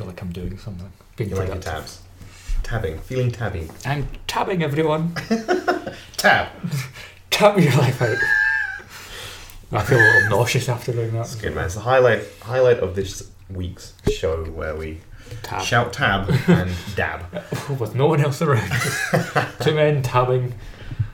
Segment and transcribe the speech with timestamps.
[0.00, 0.90] feel like I'm doing something.
[1.16, 1.72] Being You like productive.
[1.74, 2.02] tabs?
[2.62, 2.98] Tabbing.
[3.00, 3.68] Feeling tabby.
[3.84, 5.12] I'm tabbing everyone.
[6.16, 6.48] Tab.
[7.30, 8.16] Tab your life out.
[9.72, 11.18] I feel a little nauseous after doing that.
[11.18, 11.66] That's good, man.
[11.66, 15.00] It's the highlight highlight of this week's show where we
[15.42, 15.60] Tab.
[15.62, 17.20] shout tab and dab.
[17.78, 18.72] With no one else around.
[19.60, 20.54] Two men tabbing.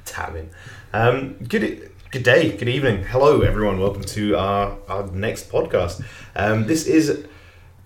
[0.05, 0.49] Tabbing.
[0.93, 3.03] Um, good, good day, good evening.
[3.03, 3.81] Hello, everyone.
[3.81, 6.05] Welcome to our, our next podcast.
[6.37, 7.27] Um, this is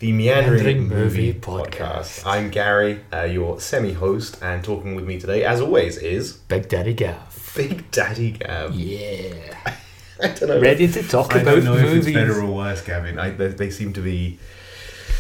[0.01, 2.23] the Meandering, Meandering Movie, Movie podcast.
[2.23, 2.27] Podcast.
[2.27, 6.71] I'm Gary, uh, your semi host, and talking with me today, as always, is Big
[6.71, 7.53] Daddy Gav.
[7.55, 8.73] Big Daddy Gab.
[8.73, 9.75] Yeah.
[10.23, 10.61] I don't know.
[10.61, 12.07] Ready to talk I about don't know if movies.
[12.07, 13.19] it's better or worse, Gavin.
[13.19, 14.39] I, they, they seem to be.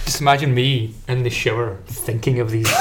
[0.06, 2.66] Just imagine me in the shower thinking of these.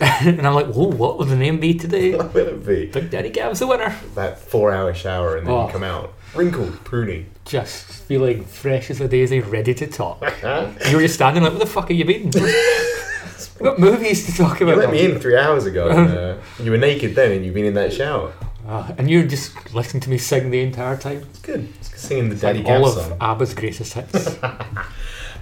[0.00, 2.14] and I'm like, whoa, what will the name be today?
[2.16, 2.86] What will it be?
[2.86, 3.94] Big Daddy Gav's the winner.
[4.14, 5.66] That four hour shower, and then Oh.
[5.66, 7.24] you come out wrinkled, pruny.
[7.46, 10.20] Just feeling fresh as a daisy, ready to talk.
[10.90, 12.24] You were just standing like, what the fuck are you been?
[12.30, 14.78] We've got movies to talk You about.
[14.78, 15.88] let me in three hours ago.
[15.88, 18.32] And, uh, you were naked then, and you've been in that shower.
[18.68, 21.18] Ah, and you're just listening to me sing the entire time.
[21.30, 21.68] It's good.
[21.80, 23.12] It's singing the It's Daddy like Gab all song.
[23.12, 24.36] of ABBA's greatest hits.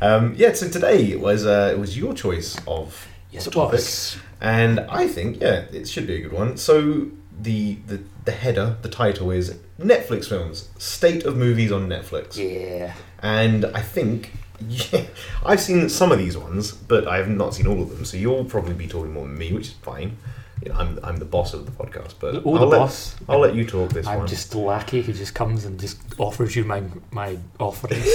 [0.03, 4.17] Um, yeah, so today it was uh, it was your choice of yes, it was.
[4.41, 6.57] and I think yeah, it should be a good one.
[6.57, 7.09] So
[7.41, 12.95] the the the header, the title is Netflix films, state of movies on Netflix, Yeah.
[13.23, 14.31] and I think.
[14.69, 15.03] Yeah,
[15.45, 18.05] I've seen some of these ones, but I have not seen all of them.
[18.05, 20.17] So you'll probably be talking more than me, which is fine.
[20.63, 23.17] You know, I'm I'm the boss of the podcast, but Oh, the I'll let, boss.
[23.29, 24.27] I'll let you talk this I'm one.
[24.29, 28.07] just the lackey who just comes and just offers you my my offerings.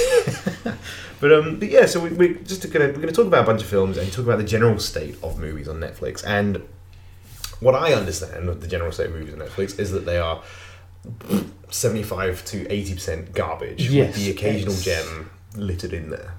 [1.21, 3.61] But um, but yeah, so we, we're just gonna we're gonna talk about a bunch
[3.61, 6.23] of films and talk about the general state of movies on Netflix.
[6.25, 6.63] And
[7.59, 10.41] what I understand of the general state of movies on Netflix is that they are
[11.69, 16.35] seventy five to eighty percent garbage Yes, with the occasional gem littered in there.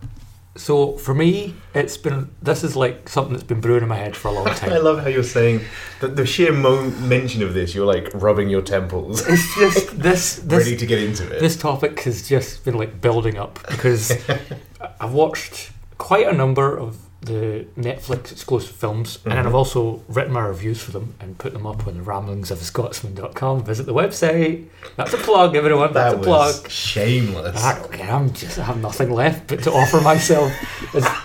[0.56, 4.16] So for me, it's been this is like something that's been brewing in my head
[4.16, 4.72] for a long time.
[4.72, 5.60] I love how you're saying
[6.00, 10.36] that the sheer mo- mention of this, you're like rubbing your temples, It's just this
[10.36, 11.40] this ready to get into it.
[11.40, 14.12] this topic has just been like building up because
[15.00, 19.46] I've watched quite a number of the Netflix exclusive films and then.
[19.46, 23.64] I've also written my reviews for them and put them up on the ramblingsofascotsman.com.
[23.64, 24.66] Visit the website.
[24.96, 25.92] That's a plug, everyone.
[25.92, 26.70] That's that a plug.
[26.70, 27.56] shameless.
[27.58, 30.50] Ah, okay, I'm just I have nothing left but to offer myself.
[30.94, 31.16] It's-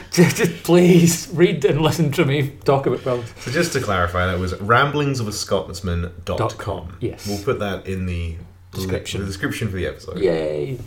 [0.12, 3.32] just, just please read and listen to me talk about films.
[3.40, 6.36] So just to clarify, that was ramblingsofaScotsman.com.
[6.36, 7.26] Dot com, yes.
[7.26, 8.36] We'll put that in the
[8.82, 9.20] Description.
[9.20, 10.18] The description for the episode.
[10.18, 10.78] Yay!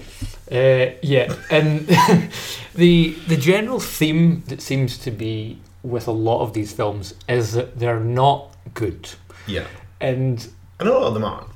[0.51, 1.87] Uh, yeah, and
[2.75, 7.53] the the general theme that seems to be with a lot of these films is
[7.53, 9.09] that they're not good,
[9.47, 9.67] Yeah.
[9.99, 10.47] and
[10.79, 11.47] And a lot of them aren't.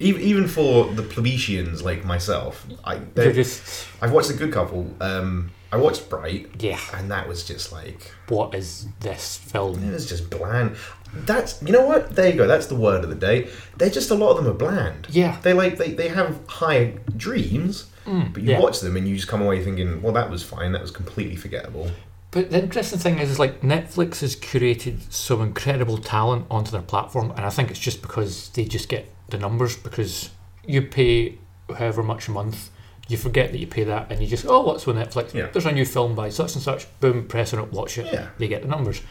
[0.00, 4.52] Even, even for the plebeians like myself, I they're they're- just I've watched a good
[4.52, 4.88] couple.
[5.00, 6.78] Um, I watched Bright, yeah.
[6.94, 9.82] and that was just like What is this film?
[9.82, 10.76] it was just bland.
[11.14, 12.14] That's you know what?
[12.16, 12.46] There you go.
[12.46, 13.48] That's the word of the day.
[13.76, 15.06] They're just a lot of them are bland.
[15.10, 18.58] Yeah, They like they, they have high dreams, Mm, but you yeah.
[18.60, 20.72] watch them and you just come away thinking, well, that was fine.
[20.72, 21.88] That was completely forgettable.
[22.32, 26.82] But the interesting thing is, is like Netflix has curated some incredible talent onto their
[26.82, 29.76] platform, and I think it's just because they just get the numbers.
[29.76, 30.30] Because
[30.66, 31.38] you pay
[31.78, 32.70] however much a month,
[33.06, 35.32] you forget that you pay that, and you just oh, what's on Netflix?
[35.34, 35.48] Yeah.
[35.52, 36.86] There's a new film by such and such.
[37.00, 38.06] Boom, press on it, watch it.
[38.12, 38.30] Yeah.
[38.38, 39.02] They get the numbers.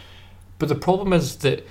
[0.60, 1.66] But the problem is that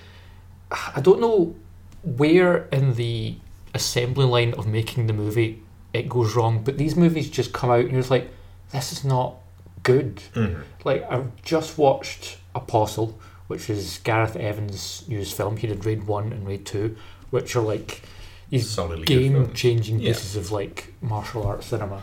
[0.71, 1.55] I don't know
[2.03, 3.37] where in the
[3.75, 6.63] assembly line of making the movie it goes wrong.
[6.63, 8.31] But these movies just come out, and you're just like,
[8.73, 9.35] this is not
[9.83, 10.63] good Mhm.
[10.85, 15.57] like I've just watched Apostle, which is Gareth Evans' newest film.
[15.57, 16.97] He did Raid One and Raid Two,
[17.31, 18.03] which are like
[18.51, 19.47] these Solidly good films.
[19.49, 20.13] game-changing Yeah.
[20.13, 22.03] pieces of like martial arts cinema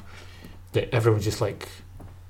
[0.73, 1.67] that everyone's just like.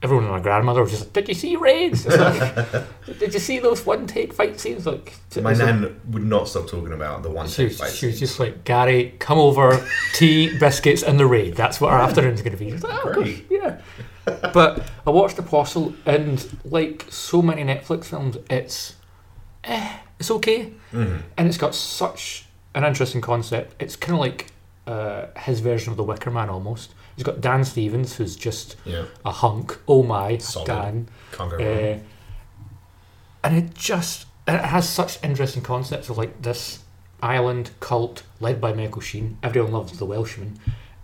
[0.03, 2.05] Everyone and my grandmother was just like, "Did you see Raids?
[2.05, 2.65] Like,
[3.19, 6.67] Did you see those one-take fight scenes?" Like, My was like- nan would not stop
[6.67, 7.91] talking about the one take fight.
[7.91, 11.55] she was just like, Gary, come over, tea, biscuits, and the raid.
[11.55, 12.71] That's what our afternoon's going to be.
[12.73, 13.49] Like, oh, Great.
[13.49, 13.79] gosh,
[14.27, 14.51] yeah.
[14.53, 18.95] but I watched Apostle, and like so many Netflix films, it's
[19.63, 21.21] eh, it's okay, Mhm.
[21.37, 22.45] and it's got such
[22.75, 23.73] an interesting concept.
[23.81, 24.47] It's kind of like
[24.85, 26.93] uh, his version of The Wicker Man almost.
[27.17, 29.77] He's got Dan Stevens, who's just Yeah, a hunk.
[29.87, 30.67] Oh my, Solid.
[30.67, 31.09] Dan.
[31.33, 31.65] can't go wrong.
[31.65, 31.99] Uh,
[33.43, 36.83] and it just it has such interesting concepts of like this
[37.21, 39.37] island cult led by Michael Sheen.
[39.43, 40.59] Everyone loves the Welshman,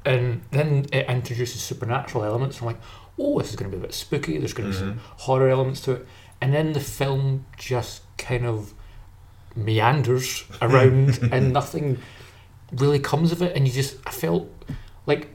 [0.06, 2.62] and then it introduces supernatural elements.
[2.62, 2.80] I'm like,
[3.18, 4.38] oh, this is going to be a bit spooky.
[4.38, 6.08] There's going to be some horror elements to it,
[6.40, 8.74] and then the film just kind of
[9.56, 11.98] meanders around, and nothing
[12.72, 13.56] really comes of it.
[13.56, 14.48] And you just, I felt
[15.06, 15.30] like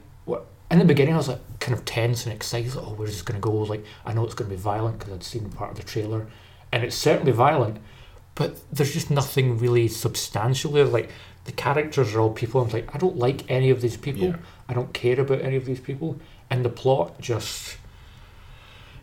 [0.71, 2.75] in the beginning, I was like, kind of tense and excited.
[2.75, 3.51] Like, oh, where's this going to go?
[3.51, 6.27] Like, I know it's going to be violent because I'd seen part of the trailer,
[6.71, 7.77] and it's certainly violent,
[8.35, 10.85] but there's just nothing really substantial there.
[10.85, 11.09] Like,
[11.45, 12.61] the characters are all people.
[12.61, 14.27] I'm like, I don't like any of these people.
[14.27, 14.35] Yeah.
[14.67, 16.19] I don't care about any of these people,
[16.49, 17.77] and the plot just,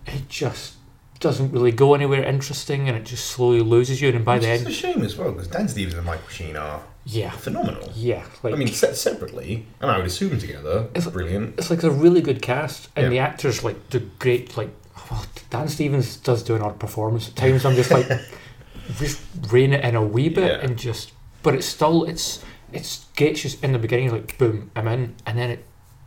[0.07, 0.75] it just
[1.19, 4.11] doesn't really go anywhere interesting, and it just slowly loses you.
[4.11, 6.57] And by the end, it's a shame as well because Dan Stevens and Michael Sheen
[6.57, 7.91] are yeah, phenomenal.
[7.95, 11.55] yeah, like I mean, set separately, and I would assume together, It's- brilliant.
[11.59, 13.11] it's like a really good cast, and Yeah.
[13.11, 14.57] the actors like do great.
[14.57, 14.71] Like,
[15.11, 17.65] well, Dan Stevens does do an odd performance at times.
[17.65, 18.09] I'm just like,
[18.99, 19.21] just
[19.51, 20.67] rein it in a wee bit, Yeah.
[20.67, 21.13] and just,
[21.43, 22.41] but it's still it's
[22.73, 25.65] it's gets you in the beginning like boom, I'm in, and then it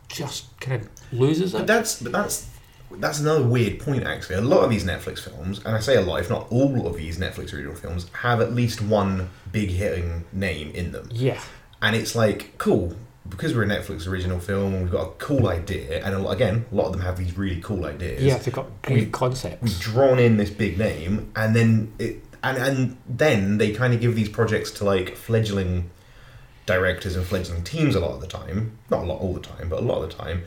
[0.08, 0.88] just kind of
[1.18, 1.66] loses But it.
[1.66, 2.46] that's but that's
[2.98, 4.36] that's another weird point actually.
[4.36, 6.96] A lot of these Netflix films, and I say a lot, if not all of
[6.96, 11.08] these Netflix original films, have at least one big hitting name in them.
[11.12, 11.40] Yeah,
[11.82, 12.96] And it's like, cool,
[13.28, 16.66] because we're a Netflix original film we've got a cool idea, and a lot, again,
[16.70, 18.22] a lot of them have these really cool ideas.
[18.22, 19.62] yeah, they've got great we- concepts.
[19.62, 24.00] We've drawn in this big name, and then it, and and then they kind of
[24.00, 25.90] give these projects to like fledgling
[26.66, 28.78] directors and fledgling teams a lot of the time.
[28.90, 30.44] Not a lot all the time, but a lot of the time.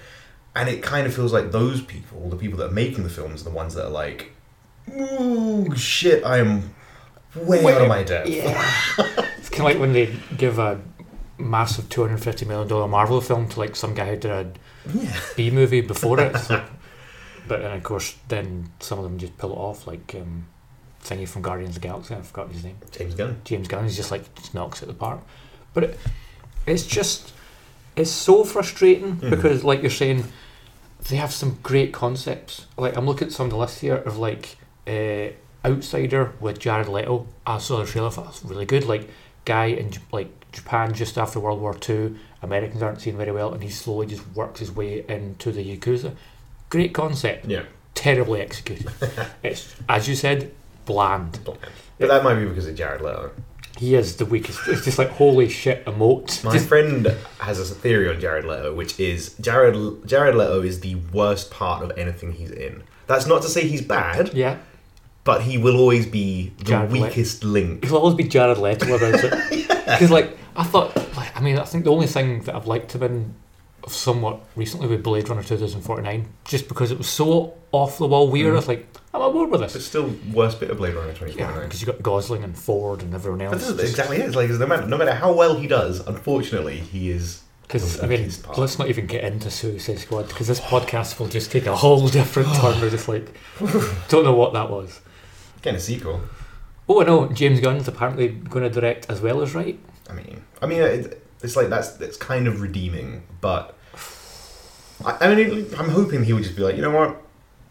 [0.56, 3.42] And it kind of feels like those people, the people that are making the films,
[3.42, 4.32] are the ones that are like,
[4.96, 6.24] "Ooh, shit!
[6.24, 6.74] I am
[7.36, 8.52] way out of my depth." Yeah,
[9.38, 10.80] it's kind of like when they give a
[11.40, 14.52] massive two hundred fifty million dollar Marvel film to like some guy who did a
[14.94, 15.20] Yeah.
[15.36, 16.38] B movie before it.
[16.38, 16.64] So,
[17.48, 20.46] but then of course, then some of them just pull it off, like um,
[21.04, 22.14] thingy from Guardians of the Galaxy.
[22.14, 22.78] I forgot his name.
[22.92, 23.42] James Gunn.
[23.44, 23.86] James Gunn.
[23.86, 25.22] He's just like just knocks it at the park.
[25.74, 26.00] But it,
[26.68, 27.34] it's just
[27.96, 29.30] it's so frustrating Mhm.
[29.30, 30.26] because, like you're saying,
[31.10, 32.66] they have some great concepts.
[32.78, 34.58] Like I'm looking at some of the list here of like
[34.88, 35.28] uh,
[35.66, 37.28] Outsider with Jared Leto.
[37.46, 38.10] I saw the trailer.
[38.12, 38.86] for it was really good.
[38.86, 39.10] Like
[39.46, 42.18] guy in like Japan just after World War Two.
[42.42, 46.14] Americans aren't seen very well, and he slowly just works his way into the yakuza.
[46.70, 47.64] Great concept, Yeah.
[47.96, 48.92] terribly executed.
[49.44, 50.52] it's as you said,
[50.86, 51.40] bland.
[51.46, 51.58] But
[52.00, 53.32] that might be because of Jared Leto.
[53.84, 54.60] He is the weakest.
[54.68, 56.42] It's just like holy shit, emote.
[56.44, 59.76] My Just- friend has a theory on Jared Leto, which is Jared
[60.08, 62.84] Jared Leto is the worst part of anything he's in.
[63.08, 64.58] That's not to say he's bad, yeah,
[65.26, 67.06] but he will always be the Jared Leto.
[67.08, 67.84] weakest link.
[67.84, 69.70] he'll always be Jared Leto about it.
[69.84, 72.96] Because like I thought, like I mean, I think the only thing that I've liked
[72.96, 73.36] him in
[73.88, 78.48] somewhat recently with Blade Runner 2049, just because it was so off the wall weird.
[78.48, 78.54] Mm-hmm.
[78.54, 81.10] I was like, I'm on board with But It's still, worst bit of Blade Runner
[81.10, 81.64] Yeah, 2049.
[81.64, 83.54] because you got Gosling and Ford and everyone else.
[83.54, 84.26] But this is exactly it.
[84.26, 87.42] It's like no matter, no matter how well he does, unfortunately, he is.
[87.62, 91.52] Because I mean, let's not even get into Suicide Squad because this podcast will just
[91.52, 92.80] take a whole different turn.
[92.82, 93.34] We're just like,
[94.10, 95.00] don't know what that was.
[95.62, 96.22] Getting a sequel.
[96.90, 99.80] Oh, I know James Gunn's apparently going to direct as well as write.
[100.10, 103.78] I mean, I mean, it, it's like that's that's kind of redeeming, but
[105.06, 107.22] I, I mean, I'm hoping he would just be like, you know what,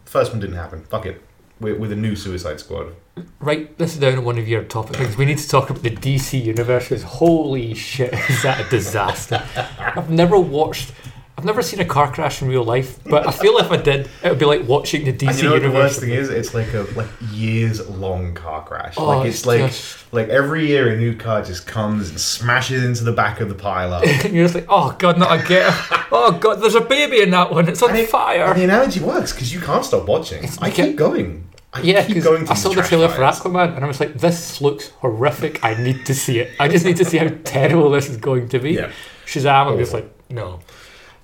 [0.05, 0.83] first one didn't happen.
[0.85, 1.21] Fuck it.
[1.59, 2.93] With, with a new Suicide Squad.
[3.39, 5.15] Right, this is down on one of your topic things.
[5.15, 6.89] We need to talk about the DC universe.
[6.89, 9.41] 'cause holy shit, is that a disaster?
[9.79, 10.91] I've never watched.
[11.35, 14.07] I've never seen a car crash in real life, but I feel if I did,
[14.23, 16.29] it would be like watching the DC and you know what the worst thing is?
[16.29, 18.93] It's like a like years long car crash.
[18.97, 22.83] Oh, like it's, like just- like every year a new car just comes and smashes
[22.83, 24.03] into the back of the pile up.
[24.07, 25.73] and you're just like, oh god, not again!
[26.15, 27.67] Oh god, there's a baby in that one.
[27.67, 28.53] It's on And it- fire.
[28.53, 30.45] The analogy works because you can't stop watching.
[30.45, 31.47] I like keep it- going.
[31.73, 33.21] I Yeah, keep going to I saw the trailer for.
[33.21, 35.63] Aquaman and I was like, this looks horrific.
[35.65, 36.51] I need to see it.
[36.59, 38.73] I just need to see how terrible this is going to be.
[38.73, 38.91] Yeah.
[39.25, 40.59] Shazam, I'm just like, no.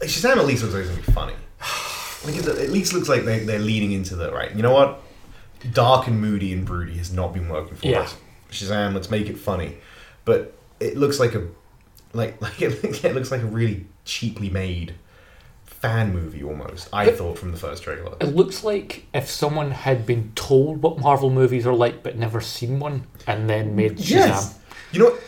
[0.01, 1.33] Shazam at least looks like it's gonna be funny.
[2.25, 4.53] Like it at least looks like they, they're leaning into the right.
[4.53, 5.01] You know what?
[5.71, 8.01] Dark and moody and broody has not been working for Yeah.
[8.01, 8.17] us.
[8.51, 9.77] Shazam, let's make it funny.
[10.25, 11.47] But it looks like a
[12.11, 14.95] like like it, it looks like a really cheaply made
[15.65, 16.89] fan movie almost.
[16.91, 18.17] I thought from the first trailer.
[18.19, 22.41] It looks like if someone had been told what Marvel movies are like but never
[22.41, 24.09] seen one and then made Shazam.
[24.09, 24.59] Yes.
[24.91, 25.23] You know what?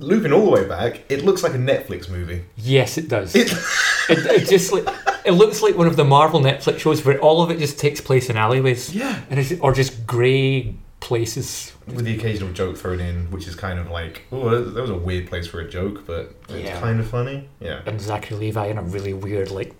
[0.00, 2.44] Looping all the way back, it looks like a Netflix movie.
[2.56, 3.34] Yes, it does.
[3.36, 3.52] It,
[4.08, 4.86] It, it just like
[5.24, 8.00] it looks like one of the Marvel Netflix shows where all of it just takes
[8.00, 9.20] place in alleyways, yeah.
[9.30, 11.72] and it's, or just grey places.
[11.86, 14.94] With the occasional joke thrown in, which is kind of like, oh, that was a
[14.96, 16.80] weird place for a joke, but it's Yeah.
[16.80, 17.48] kind of funny.
[17.60, 17.80] Yeah.
[17.86, 19.74] And Zachary Levi in a really weird like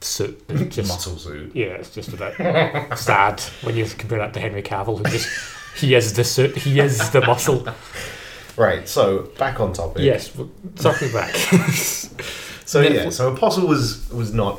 [0.00, 0.46] suit.
[0.70, 1.54] Just Muscle suit.
[1.54, 5.28] yeah, it's just a bit sad when you compare that to Henry Cavill, who just
[5.76, 7.66] he is the suit, he is the muscle.
[8.56, 10.02] Right, so back on topic.
[10.02, 11.34] Yes, but circling back.
[12.66, 14.58] So yeah, so Apostle was was not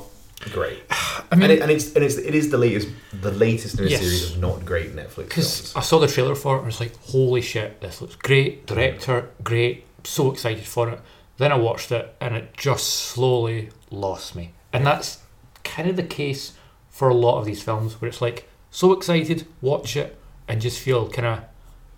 [0.52, 2.88] great, I mean, and, it, and it's and it's it is the latest
[3.22, 4.02] the latest in a Yes.
[4.02, 5.76] series of not great Netflix Because.
[5.76, 8.66] I saw the trailer for it and I was like, holy shit, this looks great.
[8.68, 9.86] Director, great.
[10.04, 11.00] So excited for it.
[11.38, 14.54] Then I watched it and it just slowly lost me.
[14.72, 15.20] And that's
[15.64, 16.54] kind of the case
[16.90, 20.80] for a lot of these films where it's like so excited, watch it, and just
[20.80, 21.28] feel kind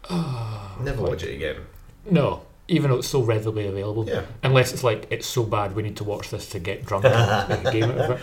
[0.09, 1.57] of Never like- watch it again.
[2.09, 4.07] no, even though it's so readily available.
[4.07, 4.23] Yeah.
[4.43, 7.49] Unless it's like it's so bad we need to watch this to get drunk and
[7.49, 8.19] make a game out of it.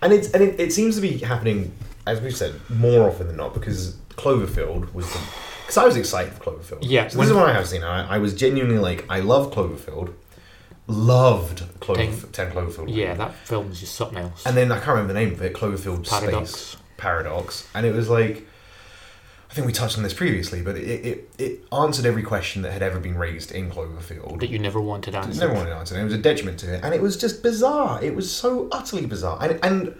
[0.00, 1.72] And it's and it, it seems to be happening,
[2.06, 5.20] as we've said, more often than not because Cloverfield was the.
[5.62, 6.78] Because I was excited for Cloverfield.
[6.82, 7.82] Yeah, So this is what I have seen.
[7.82, 10.12] I, I was genuinely like, I love Cloverfield,
[10.86, 12.94] loved Cloverfield, Ten Cloverfield.
[12.94, 14.44] Yeah, that film is just something else.
[14.44, 15.54] And then I can't remember the name of it.
[15.54, 16.50] Cloverfield Paradox.
[16.50, 18.46] Space Paradox, and it was like.
[19.52, 22.72] I think we touched on this previously, but it, it, it answered every question that
[22.72, 24.40] had ever been raised in Cloverfield.
[24.40, 25.40] that you never wanted answered.
[25.40, 26.00] never wanted an answer.
[26.00, 28.02] It was a detriment to it, and it was just bizarre.
[28.02, 29.94] It was so utterly bizarre, and and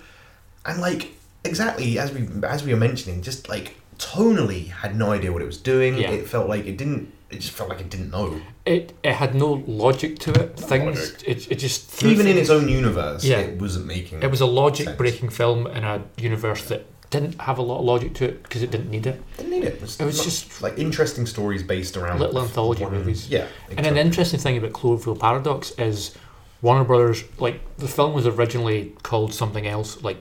[0.65, 1.13] and like
[1.45, 5.47] exactly as we as we were mentioning, just like tonally had no idea what it
[5.47, 5.99] was doing.
[5.99, 6.13] Yeah.
[6.13, 7.13] It felt like it didn't.
[7.31, 8.41] It just felt like it didn't know.
[8.65, 10.57] It it had no logic to it.
[10.59, 11.29] Things logic.
[11.29, 13.39] it, it just threw Even in its own universe, Yeah.
[13.41, 14.23] it wasn't making.
[14.23, 14.97] It was a logic sense.
[14.97, 18.63] breaking film in a universe that didn't have a lot of logic to it because
[18.63, 19.23] it didn't need it.
[19.37, 19.75] Didn't need it.
[19.75, 23.29] It was not- just- like interesting stories based around Little anthology one- movies.
[23.29, 26.13] Yeah, And an interesting thing about Cloverfield Paradox is
[26.63, 30.19] Warner Brothers, like the film was originally called something else, like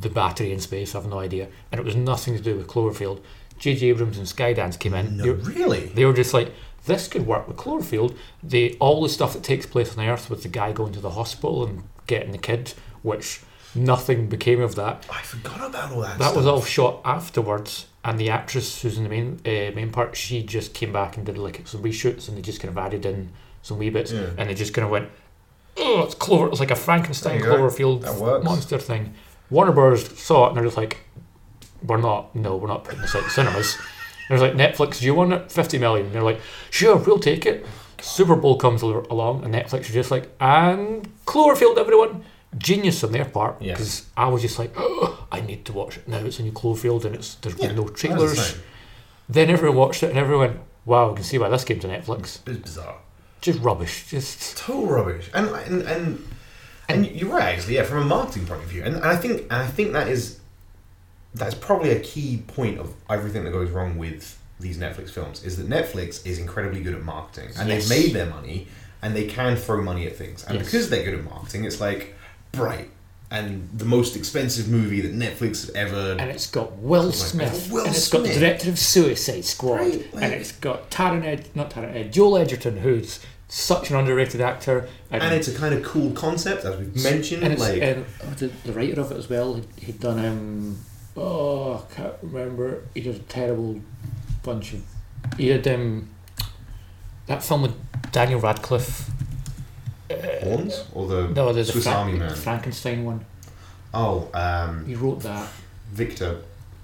[0.00, 0.94] The Battery in Space.
[0.94, 3.20] I have no idea, and it was nothing to do with Cloverfield.
[3.58, 3.86] J.J.
[3.90, 5.16] Abrams and Skydance came in.
[5.16, 5.86] no, They, really.
[5.86, 6.50] they were just like,
[6.86, 8.14] this could work with Cloverfield.
[8.42, 11.10] They all the stuff that takes place on Earth with the guy going to the
[11.10, 13.40] hospital and getting the kid, which
[13.74, 15.04] nothing became of that.
[15.10, 16.18] I forgot about all that.
[16.18, 20.16] That was all shot afterwards, and the actress who's in the main uh, main part,
[20.16, 23.04] she just came back and did like some reshoots, and they just kind of added
[23.06, 23.30] in
[23.62, 24.26] some wee bits, Yeah.
[24.38, 25.08] and they just kind of went,
[25.76, 26.48] "Oh, it's Clover!
[26.48, 27.62] It's like a Frankenstein There you go.
[27.68, 29.14] Cloverfield monster thing."
[29.50, 30.06] Warner Bros.
[30.18, 30.98] saw it, and they're just like,
[31.82, 32.34] "We're not.
[32.34, 33.76] No, we're not putting this out in cinemas."
[34.30, 35.52] And like, "Netflix, do you want it?
[35.52, 36.06] Fifty million.
[36.06, 36.40] And they're like,
[36.70, 37.66] "Sure, we'll take it."
[38.00, 42.24] Super Bowl comes along, and Netflix are just like, "And Cloverfield, everyone."
[42.58, 46.06] Genius on their part because I was just like, oh, I need to watch it
[46.08, 46.18] now.
[46.18, 48.56] It's a new Cloverfield and it's there's Yeah, been no the trailers.
[49.28, 51.88] Then everyone watched it and everyone went, wow, I can see why this came to
[51.88, 52.40] Netflix.
[52.46, 52.96] It's bizarre.
[53.40, 54.06] Just rubbish.
[54.08, 55.30] Just total rubbish.
[55.34, 56.28] And and and
[56.88, 57.74] and you're right, actually.
[57.76, 60.08] Yeah, from a marketing point of view, and, and I think and I think that
[60.08, 60.38] is
[61.34, 65.56] that's probably a key point of everything that goes wrong with these Netflix films is
[65.56, 67.88] that Netflix is incredibly good at marketing, and Yes.
[67.88, 68.68] they've made their money,
[69.02, 70.66] and they can throw money at things, and Yes.
[70.66, 72.14] because they're good at marketing, it's like
[72.56, 72.90] bright.
[73.30, 77.68] And the most expensive movie that Netflix have ever and it's got Will my Smith,
[77.72, 81.24] Will and it's got the director of Suicide Squad, Right, like- and it's got Taron
[81.24, 83.18] Ed, not Taron Ed, Joel Edgerton, who's
[83.48, 87.42] such an underrated actor, and it's a kind of cool concept, as we've mentioned.
[87.42, 89.54] and like um, oh, the, the writer of it as well.
[89.54, 90.78] He'd, he'd done um,
[91.16, 92.82] oh, I can't remember.
[92.94, 93.80] He did a terrible
[94.42, 94.82] bunch of.
[95.38, 96.08] He did um,
[97.26, 97.74] that film with
[98.12, 99.10] Daniel Radcliffe.
[100.10, 102.34] Horns or the No, there's Swiss a Fra- Army Man.
[102.34, 103.24] Frankenstein one.
[103.92, 105.48] Oh, um, He wrote that.
[105.92, 106.40] Victor.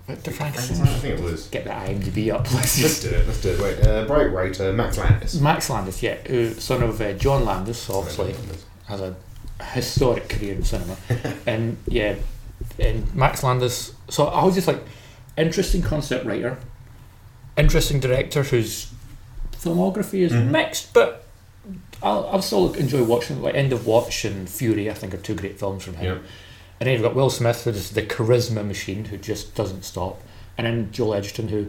[0.06, 0.86] Victor I Frankenstein.
[0.86, 1.46] think it was.
[1.48, 2.42] Get the IMDb up.
[2.52, 3.02] Let's Let's just.
[3.02, 3.26] do it.
[3.26, 3.60] Let's do it.
[3.60, 5.40] Wait, uh, bright writer Max Landis.
[5.40, 8.34] Max Landis, yeah, who, son of uh, John Landis, obviously
[8.86, 9.14] has a
[9.62, 10.96] historic career in cinema,
[11.46, 12.16] and yeah,
[12.78, 13.92] and Max Landis.
[14.08, 14.82] So I was just like,
[15.36, 16.56] interesting concept writer,
[17.56, 18.90] interesting director whose
[19.52, 20.50] filmography is Mhm.
[20.50, 21.19] mixed, but
[22.02, 23.42] I'll, I'll still enjoy watching.
[23.42, 26.04] Like End of Watch and Fury, I think are two great films from him.
[26.04, 26.28] Yeah.
[26.80, 30.23] And then you've got Will Smith, who's the charisma machine who just doesn't stop,
[30.57, 31.66] and then Joel Edgerton, who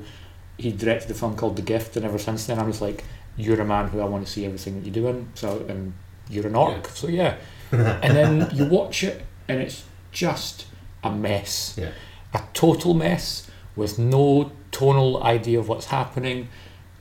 [0.57, 3.03] he directed a film called The Gift, and ever since then I was like,
[3.35, 5.29] you're a man who I want to see everything that you're doing.
[5.35, 5.93] So and
[6.29, 7.35] you're an orc, so yeah.
[7.71, 9.83] and then you watch it, and it's
[10.13, 10.65] just
[11.03, 11.91] a mess, Yeah.
[12.33, 16.47] a total mess with no tonal idea of what's happening,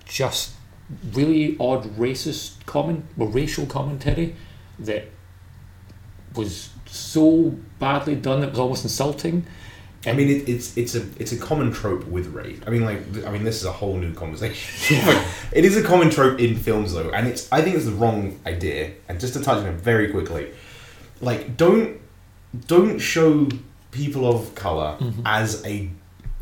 [0.05, 0.53] just
[1.12, 4.35] really odd racist comment, or racial commentary
[4.78, 5.04] that
[6.35, 9.47] was so badly done that it was almost insulting.
[10.06, 12.59] I mean, it, it's it's a it's a common trope with race.
[12.66, 14.97] I mean, like, I mean, this is a whole new conversation.
[15.52, 18.40] It is a common trope in films, though, and it's I think it's the wrong
[18.47, 18.92] idea.
[19.09, 20.52] And just to touch on it very quickly,
[21.20, 22.00] like, don't
[22.66, 23.49] don't show
[23.90, 25.23] people of color mm-hmm.
[25.26, 25.90] as a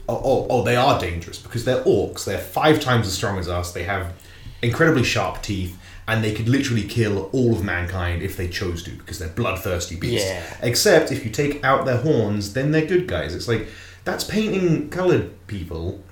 [0.09, 2.25] oh, oh oh they are dangerous because they're orcs.
[2.25, 3.73] They're five times as strong as us.
[3.73, 4.13] They have
[4.63, 5.79] incredibly sharp teeth.
[6.07, 9.97] And they could literally kill all of mankind if they chose to, because they're bloodthirsty
[9.97, 10.27] beasts.
[10.27, 10.43] Yeah.
[10.63, 13.35] Except if you take out their horns, then they're good guys.
[13.35, 13.69] It's like
[14.05, 16.03] that's painting coloured people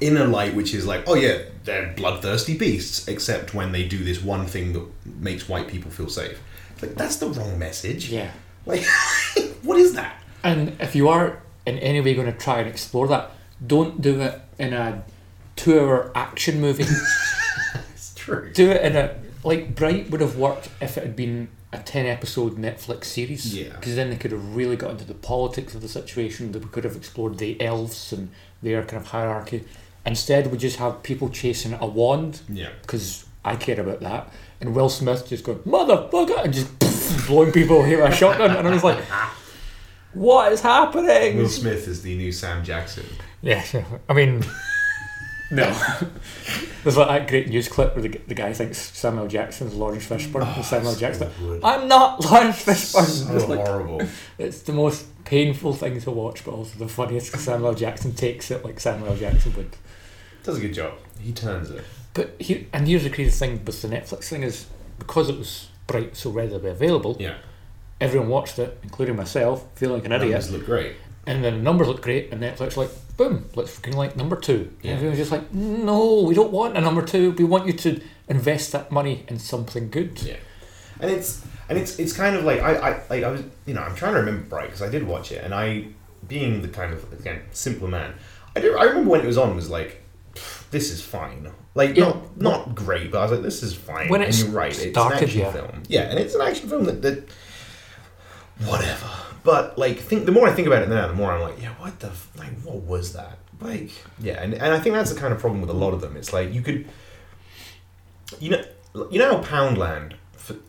[0.00, 3.06] in a light which is like, oh yeah, they're bloodthirsty beasts.
[3.06, 6.40] Except when they do this one thing that makes white people feel safe.
[6.72, 8.08] It's like that's the wrong message.
[8.08, 8.30] Yeah.
[8.64, 8.84] Like,
[9.62, 10.22] what is that?
[10.42, 13.30] And if you are in any way going to try and explore that,
[13.64, 15.04] don't do it in a
[15.56, 16.84] two-hour action movie.
[18.28, 18.50] True.
[18.52, 22.06] do it in a like Bright would have worked if it had been a ten
[22.06, 23.54] episode Netflix series.
[23.54, 23.70] Yeah.
[23.74, 26.52] Because then they could have really got into the politics of the situation.
[26.52, 28.30] They could have explored the elves and
[28.62, 29.64] their kind of hierarchy.
[30.06, 32.70] Instead, we just have people chasing a wand Yeah.
[32.82, 34.32] because I care about that.
[34.60, 38.56] And Will Smith just going motherfucker and just blowing people away with a shotgun.
[38.56, 38.98] And I was like,
[40.14, 41.36] what is happening?
[41.36, 43.04] Will Smith is the new Sam Jackson.
[43.42, 43.64] Yeah.
[44.08, 44.42] I mean,
[45.50, 45.64] no.
[46.84, 50.42] There's like that great news clip where the, the guy thinks Samuel Jackson's Laurence Fishburne,
[50.46, 51.60] and oh, Samuel so Jackson, good.
[51.64, 53.04] I'm not Laurence Fishburne.
[53.04, 54.02] So It's like- horrible.
[54.38, 58.50] it's the most painful thing to watch, but also the funniest because Samuel Jackson takes
[58.50, 59.76] it like Samuel Jackson would.
[60.44, 60.94] Does a good job.
[61.20, 61.84] He turns it.
[62.14, 64.66] But he, and here's the crazy thing with the Netflix thing is
[64.98, 67.36] because it was bright so readily available, Yeah.
[68.00, 70.30] everyone watched it, including myself, feeling like an idiot.
[70.32, 70.96] Numbers look great.
[71.28, 74.72] And then the numbers look great, and Netflix like, boom, let's fucking like number two.
[74.80, 74.92] Yeah.
[74.92, 77.32] And everyone's just like, no, we don't want a number two.
[77.32, 80.22] We want you to invest that money in something good.
[80.22, 80.36] Yeah.
[81.00, 83.82] And it's and it's it's kind of like I, I like I was you know
[83.82, 85.88] I'm trying to remember Bright because I did watch it and I
[86.26, 88.14] being the kind of again simpler man
[88.56, 90.02] I do I remember when it was on was like
[90.70, 92.06] this is fine like Yeah.
[92.06, 94.96] not not great but I was like this is fine When and you're right it's
[94.96, 95.52] an action yeah.
[95.52, 97.28] film yeah and it's an action film that, that
[98.64, 99.08] whatever
[99.48, 101.70] but like think the more I think about it now the more I'm like yeah
[101.78, 103.38] what the f- like what was that?
[103.62, 103.90] Like
[104.20, 106.18] yeah and, and I think that's the kind of problem with a lot of them.
[106.18, 106.86] It's like you could
[108.38, 108.62] you know
[109.10, 110.16] you know how Poundland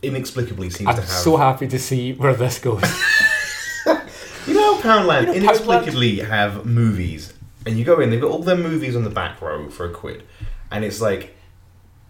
[0.01, 2.81] inexplicably seems I'm to have so happy to see where this goes.
[4.47, 7.33] you know how Poundland You know inexplicably have movies
[7.65, 9.93] and you go in they've got all their movies on the back row for a
[9.93, 10.23] quid
[10.71, 11.35] and it's like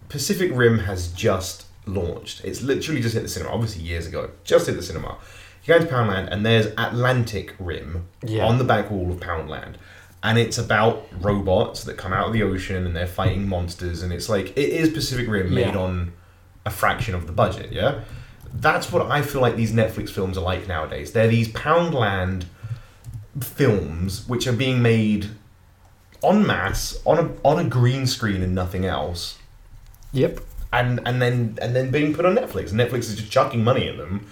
[0.08, 2.44] Pacific Rim has just launched.
[2.44, 5.18] It's literally just hit the cinema obviously years ago just hit the cinema
[5.64, 8.46] you go into Poundland and there's Atlantic Rim Yeah.
[8.46, 9.74] on the back wall of Poundland
[10.22, 14.12] and it's about robots that come out of the ocean and they're fighting monsters and
[14.12, 15.78] it's like it is Pacific Rim made Yeah.
[15.78, 16.12] on
[16.66, 18.00] a fraction of the budget yeah
[18.52, 22.44] that's what I feel like these Netflix films are like nowadays they're these Poundland
[23.40, 25.28] films which are being made
[26.22, 29.38] en masse on a on a green screen and nothing else
[30.12, 30.40] yep.
[30.72, 32.70] and and then and then being put on Netflix.
[32.72, 34.26] Netflix is just chucking money at them.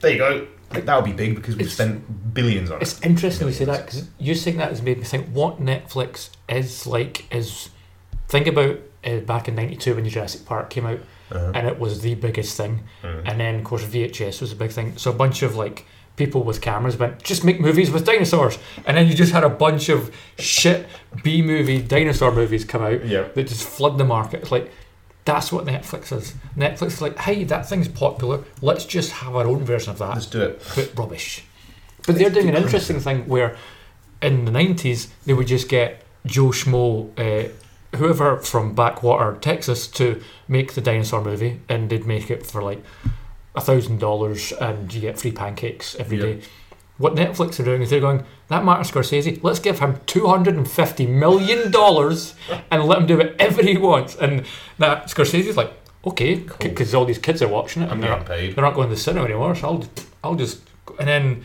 [0.00, 0.46] There you go.
[0.72, 2.82] Like, that'll be big because we've It's- spent billions on it.
[2.82, 3.06] It's it.
[3.06, 6.86] interesting we say that because you saying that has made me think what Netflix is
[6.86, 7.70] like is
[8.28, 10.98] think about uh, back in '92 when Jurassic Park came out
[11.30, 11.52] Uh-huh.
[11.54, 13.22] and it was the biggest thing, Mhm.
[13.24, 14.94] and then of course VHS was a big thing.
[14.96, 18.96] So a bunch of like people with cameras went just make movies with dinosaurs, and
[18.96, 20.86] then you just had a bunch of shit
[21.22, 23.24] B movie dinosaur movies come out Yeah.
[23.34, 24.42] that just flood the market.
[24.42, 24.72] It's like
[25.26, 26.32] that's what Netflix is.
[26.56, 28.42] Netflix is like, hey, that thing's popular.
[28.62, 30.62] Let's just have our own version of that Let's do it.
[30.74, 31.44] but rubbish.
[32.06, 33.56] But they're doing an interesting thing where
[34.22, 37.48] in the 90s they would just get Joe Schmo, uh,
[37.96, 42.82] whoever from Backwater, Texas, to make the dinosaur movie, and they'd make it for like
[43.54, 46.22] a thousand dollars and you get free pancakes every Yeah.
[46.24, 46.40] day.
[46.98, 51.72] What Netflix are doing is they're going, that Martin Scorsese, let's give him $250 million
[52.70, 54.16] and let him do whatever he wants.
[54.16, 54.44] And
[54.78, 55.72] that Scorsese's like,
[56.06, 56.56] okay, Cool.
[56.58, 57.86] because all these kids are watching it.
[57.86, 58.54] I'm and they're not- paid.
[58.56, 59.84] they're not going to the cinema anymore, so I'll,
[60.24, 60.60] I'll just,
[60.98, 61.44] and then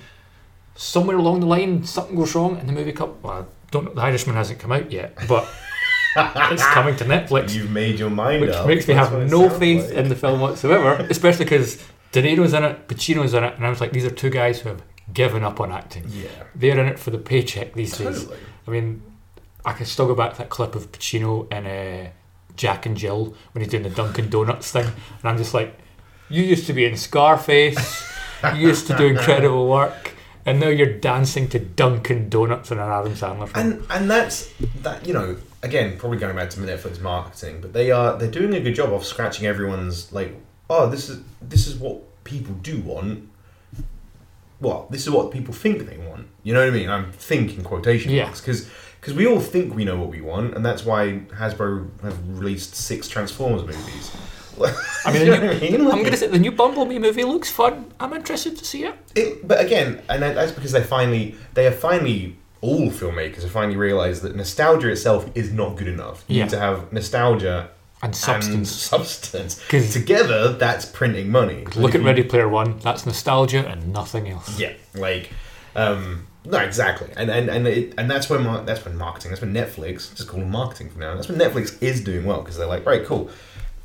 [0.76, 3.16] somewhere along the line, something goes wrong, and the movie come.
[3.22, 5.48] Well, I don't know, The Irishman hasn't come out yet, but
[6.16, 8.68] it's coming to Netflix, You've made your mind which up.
[8.68, 9.94] makes me That's have no faith like.
[9.98, 11.84] in the film whatsoever, especially because
[12.14, 14.62] De Niro's in it, Pacino's in it, and I was like, these are two guys
[14.62, 14.82] who have
[15.14, 16.06] given up on acting.
[16.10, 16.28] Yeah.
[16.56, 18.24] They're in it for the paycheck these days.
[18.24, 18.40] Totally.
[18.68, 19.02] I mean,
[19.66, 22.10] I can still go back to that clip of Pacino and uh,
[22.56, 25.78] Jack and Jill when he's doing the Dunkin' Donuts thing, and I'm just like,
[26.30, 28.10] you used to be in Scarface,
[28.56, 30.14] you used to do incredible work,
[30.46, 33.52] and now you're dancing to Dunkin' Donuts in an Adam Sandler film.
[33.56, 37.92] And and that's that you know again probably going back to Netflix marketing, but they
[37.92, 40.36] are they're doing a good job of scratching everyone's like
[40.70, 43.30] oh this is this is what people do want.
[44.62, 46.28] Well, this is what people think they want.
[46.44, 46.90] You know what I mean?
[46.90, 48.70] I'm thinking quotation marks because
[49.00, 52.76] because we all think we know what we want, and that's why Hasbro have released
[52.76, 54.16] six Transformers movies.
[55.06, 55.76] I mean, You the know new- I mean?
[55.88, 57.92] I'm going to say the new Bumblebee movie looks fun.
[58.00, 58.94] I'm interested to see it.
[59.16, 63.78] It, but again, and that's because they finally, they have finally, all filmmakers have finally
[63.78, 66.24] realised that nostalgia itself is not good enough.
[66.28, 66.44] You Yeah.
[66.44, 67.72] need to have nostalgia
[68.04, 69.64] And and substance.
[69.68, 71.66] Cause Together, that's printing money.
[71.76, 72.80] Look at Ready Player One.
[72.80, 74.60] That's nostalgia and nothing else.
[74.60, 75.30] Yeah, like,
[75.76, 79.42] um, no, exactly, and and and it, and that's when mar- that's when marketing, that's
[79.42, 81.14] when Netflix, just call them marketing from now.
[81.14, 83.30] That's when Netflix is doing well because they're like, right, cool.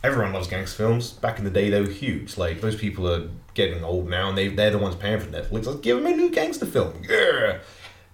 [0.02, 1.10] Everyone loves gangster films.
[1.10, 2.38] Back in the day, they were huge.
[2.38, 5.66] Like those people are getting old now, and they they're the ones paying for Netflix.
[5.66, 7.02] Let's give them a new gangster film.
[7.06, 7.58] Yeah,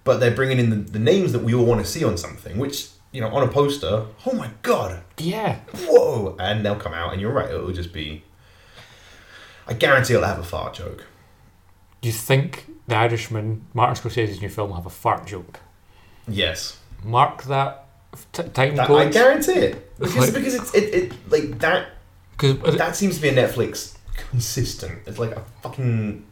[0.03, 2.57] but they're bringing in the, the names that we all want to see on something,
[2.57, 4.05] which you know, on a poster.
[4.25, 5.59] Oh my god, Yeah.
[5.85, 6.35] whoa!
[6.39, 8.23] And they'll come out, and you're right, it'll just be
[9.67, 11.05] I guarantee it'll have a fart joke.
[12.01, 15.59] Do you think The Irishman, Martin Scorsese's new film, will have a fart joke?
[16.27, 17.85] Yes, Mark that
[18.33, 21.89] t- time that, I guarantee it because Like- because it's it, it like that
[22.31, 24.99] Because uh, that seems to be a Netflix consistent.
[25.05, 26.25] It's like a fucking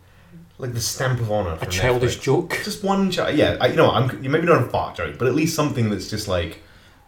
[0.58, 1.58] like the stamp of honor.
[1.62, 2.22] a childish Netflix.
[2.22, 2.62] joke.
[2.64, 3.36] Just one child.
[3.38, 6.10] Yeah, I, you know, I'm maybe not a fart joke, but at least something that's
[6.10, 6.62] just like,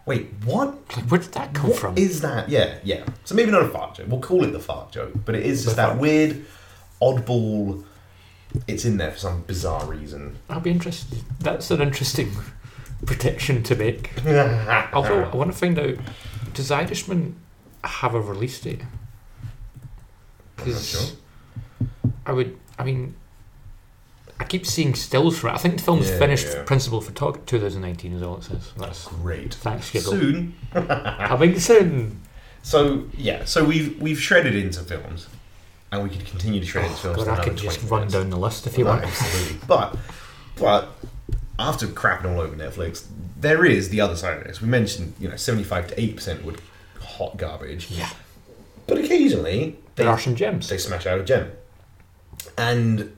[0.06, 0.74] wait, what?
[0.96, 1.96] Like, where did that come What from?
[1.98, 2.48] is that?
[2.48, 3.04] Yeah, yeah.
[3.24, 4.06] So maybe not a fart joke.
[4.08, 6.44] We'll call it the fart joke, but it is just that weird,
[7.00, 7.84] oddball.
[8.68, 10.36] It's in there for some bizarre reason.
[10.48, 11.22] I'll be interested.
[11.40, 12.30] That's an interesting
[13.04, 14.12] prediction to make.
[14.92, 15.96] Although I want to find out,
[16.52, 17.36] does Irishman
[17.82, 18.82] have a release date?
[20.58, 21.16] I'm sure.
[22.24, 22.56] I would.
[22.78, 23.16] I mean,
[24.44, 25.52] I keep seeing stills for it.
[25.52, 26.62] I think the film's Yeah, finished yeah.
[26.64, 28.72] principal Talk 2019 is all it says.
[28.76, 29.54] That's Great.
[29.54, 30.12] thanks, Giggle.
[30.12, 30.54] Soon.
[30.72, 32.20] Coming soon.
[32.62, 35.28] So yeah, so we've we've shredded into films,
[35.92, 37.24] and we could continue to shred oh, into films.
[37.24, 38.14] God, I could just 20 run minutes.
[38.14, 39.06] down the list if you Well, want.
[39.06, 39.58] Absolutely.
[39.66, 39.96] But
[40.56, 40.88] but
[41.58, 43.06] after crapping all over Netflix,
[43.38, 44.60] there is the other side of this.
[44.62, 46.60] We mentioned, you know, seventy five to eighty percent would
[47.00, 47.90] hot garbage.
[47.90, 48.08] Yeah,
[48.86, 50.68] But occasionally they there are some gems.
[50.68, 51.52] they smash out a gem.
[52.56, 53.14] And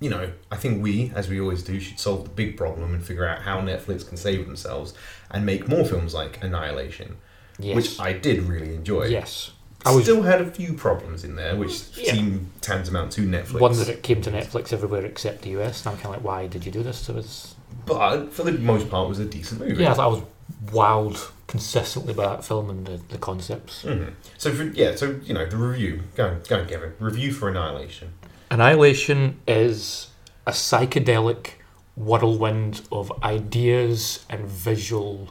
[0.00, 3.04] you know, I think we, as we always do, should solve the big problem and
[3.04, 4.94] figure out how Netflix can save themselves
[5.30, 7.16] and make more films like Annihilation,
[7.58, 7.74] Yes.
[7.76, 9.06] which I did really enjoy.
[9.06, 9.50] yes.
[9.84, 12.12] I was Still had a few problems in there, which Yeah.
[12.12, 13.60] seem tantamount to Netflix.
[13.60, 16.24] one that it came to Netflix everywhere except the US, and I'm kind of like,
[16.24, 17.54] why did you do this to us?
[17.86, 19.82] but for the most part, it was a decent movie.
[19.82, 20.22] Yeah, I I was
[20.66, 23.82] wowed consistently by that film and the, the concepts.
[23.84, 24.12] Mhm.
[24.36, 26.02] So for, yeah, so you know the review.
[26.14, 26.92] Go on, go on, Kevin.
[26.98, 28.12] Review for Annihilation.
[28.50, 30.08] Annihilation is
[30.46, 31.50] a psychedelic
[31.96, 35.30] whirlwind of ideas and visual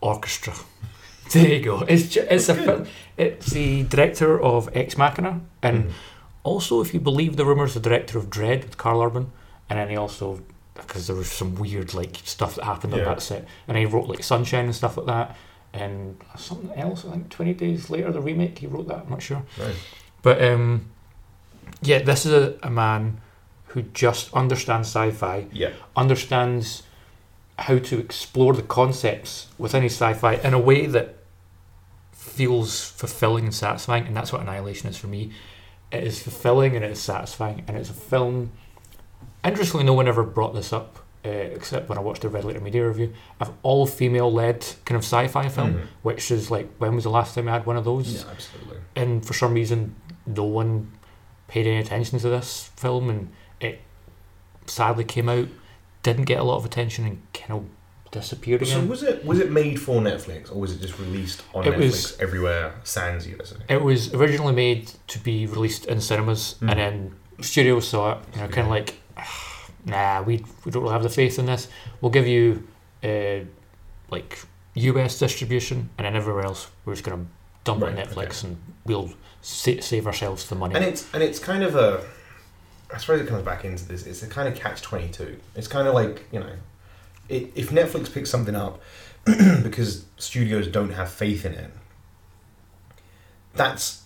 [0.00, 0.54] orchestra.
[1.30, 1.80] There you go.
[1.82, 2.86] It's ju- it's a.
[3.18, 5.92] It's the director of Ex Machina, and Mhm.
[6.42, 9.30] also, if you believe the rumors, the director of Dredd with Karl Urban,
[9.68, 10.40] and then he also
[10.74, 13.04] because there was some weird like stuff that happened on Yeah.
[13.10, 15.36] that set, and he wrote like Sunshine and stuff like that,
[15.74, 17.04] and something else.
[17.04, 19.00] I think Twenty Days Later, the remake, he wrote that.
[19.04, 19.42] I'm not sure.
[19.60, 19.76] Right.
[20.22, 20.86] But um,
[21.82, 23.20] yeah, this is a, a man
[23.68, 25.70] who just understands sci-fi, Yeah.
[25.96, 26.82] understands
[27.58, 31.16] how to explore the concepts within his sci-fi in a way that
[32.12, 35.32] feels fulfilling and satisfying, and that's what Annihilation is for me.
[35.90, 38.52] It is fulfilling and it is satisfying, and it's a film.
[39.44, 42.60] Interestingly, no one ever brought this up, uh, except when I watched the Red Letter
[42.60, 43.12] Media review.
[43.40, 45.86] Of all female-led kind of sci-fi film, Mhm.
[46.02, 48.08] which is like when was the last time I had one of those?
[48.24, 48.78] Yeah, absolutely.
[48.96, 49.94] and for some reason
[50.26, 50.90] no one
[51.48, 53.30] paid any attention to this film and
[53.60, 53.80] it
[54.66, 55.48] sadly came out
[56.02, 57.64] didn't get a lot of attention and kind of
[58.10, 58.82] disappeared again.
[58.82, 61.74] So was it was it made for Netflix or was it just released on It
[61.74, 62.74] Netflix was- everywhere?
[62.84, 63.56] Sans USA.
[63.68, 66.70] it was originally made to be released in cinemas Mhm.
[66.70, 68.94] and then studios saw it you know kind of like
[69.84, 71.68] nah we, we don't really have the faith in this
[72.00, 72.66] we'll give you
[73.04, 73.40] uh,
[74.10, 74.38] like
[74.74, 77.26] US distribution and then everywhere else we're just going to
[77.64, 78.56] dump it on Right, Netflix and
[78.86, 79.10] we'll
[79.48, 82.04] save ourselves the money And it's and it's kind of a.
[82.92, 84.06] I suppose it comes back into this.
[84.06, 85.38] It's a kind of catch twenty two.
[85.54, 86.52] It's kind of like you know,
[87.28, 88.80] it, if Netflix picks something up
[89.24, 91.70] because studios don't have faith in it,
[93.54, 94.02] that's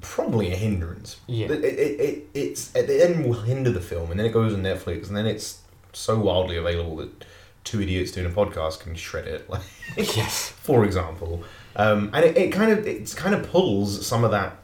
[0.00, 1.18] probably a hindrance.
[1.26, 4.32] yeah It, it, it, it's at the end will hinder the film, and then it
[4.32, 5.60] goes on Netflix, and then it's
[5.92, 7.24] so wildly available that
[7.64, 9.48] two idiots doing a podcast can shred it.
[9.48, 9.62] Like,
[9.96, 11.44] yes for example,
[11.76, 14.56] um, and it, it kind of it kind of pulls some of that,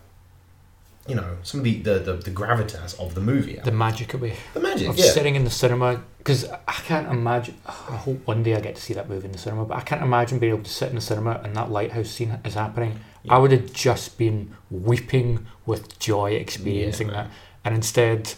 [1.08, 3.64] you know, some of the the, the, the gravitas of the movie out.
[3.64, 5.06] the magic away The magic, of yeah.
[5.10, 7.56] sitting in the cinema because I can't imagine.
[7.66, 9.80] I hope one day I get to see that movie in the cinema, but I
[9.80, 13.00] can't imagine being able to sit in the cinema and that lighthouse scene is happening.
[13.22, 13.34] Yeah.
[13.34, 17.30] I would have just been weeping with joy experiencing Yeah, that,
[17.64, 18.34] and instead,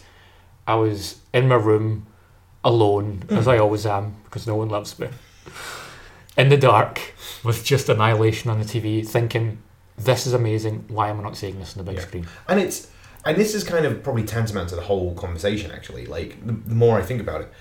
[0.65, 2.07] I was in my room
[2.65, 3.51] alone, as Mm.
[3.53, 5.07] I always am, because no one loves me.
[6.35, 9.59] In the dark, with just annihilation on the TV, thinking,
[9.97, 10.85] "This is amazing.
[10.87, 12.07] Why am I not seeing this on the big Yeah.
[12.07, 12.87] screen?" And it's
[13.25, 15.71] and this is kind of probably tantamount to the whole conversation.
[15.71, 17.51] Actually, like the, the more I think about it,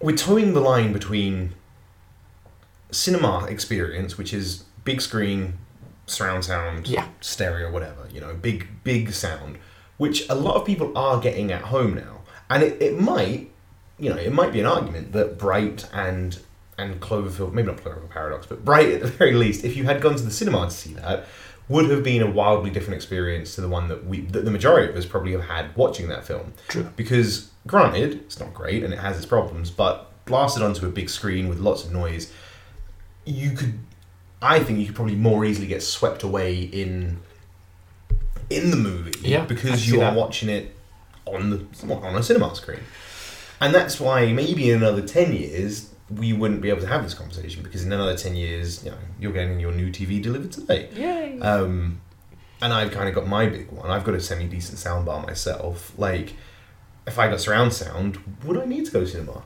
[0.00, 1.54] we're towing the line between
[2.90, 5.58] cinema experience, which is big screen,
[6.06, 7.06] surround sound, Yeah.
[7.20, 9.58] stereo, whatever, you know, big big sound,
[9.96, 13.50] which a lot of people are getting at home now, and it, it might,
[13.98, 16.38] you know, it might be an argument that Bright and
[16.82, 20.00] and Cloverfield, maybe not Cloverfield Paradox, but Bright at the very least, if you had
[20.00, 21.26] gone to the cinema to see that,
[21.68, 24.90] would have been a wildly different experience to the one that we, that the majority
[24.90, 26.52] of us probably have had watching that film.
[26.68, 26.88] True.
[26.96, 31.08] Because granted, it's not great and it has its problems, but blasted onto a big
[31.08, 32.32] screen with lots of noise,
[33.24, 33.78] you could,
[34.42, 37.20] I think, you could probably more easily get swept away in
[38.50, 40.16] in the movie Yeah, because you are that.
[40.16, 40.74] watching it
[41.24, 41.64] on the
[41.94, 42.80] on a cinema screen,
[43.60, 47.14] and that's why maybe in another ten years we wouldn't be able to have this
[47.14, 50.88] conversation because in another ten years, you know, you're getting your new TV delivered today.
[50.94, 51.38] Yay!
[51.40, 52.00] Um,
[52.60, 53.90] and I've kind of got my big one.
[53.90, 55.92] I've got a semi decent soundbar myself.
[55.98, 56.34] Like,
[57.06, 59.42] if I got surround sound, would I need to go to cinema?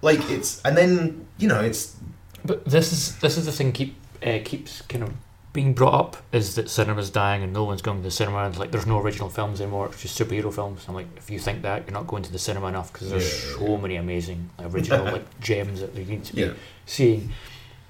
[0.00, 1.96] Like it's, and then you know, it's
[2.44, 5.12] But this is this is the thing keep uh, keeps kind of
[5.52, 8.54] being brought up is that cinema's dying and no one's going to the cinema and
[8.54, 9.86] it's like there's no original films anymore.
[9.88, 10.86] It's just superhero films.
[10.88, 13.50] I'm like, if you think that, you're not going to the cinema enough because there's
[13.50, 16.52] Yeah, so many amazing original like gems that you need to be yeah,
[16.86, 17.32] seeing.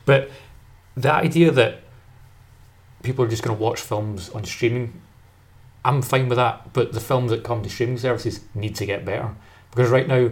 [0.05, 0.31] But
[0.97, 1.83] the idea that
[3.03, 5.01] people are just going to watch films on streaming,
[5.85, 6.73] I'm fine with that.
[6.73, 9.35] But the films that come to streaming services need to get better
[9.71, 10.31] because right now,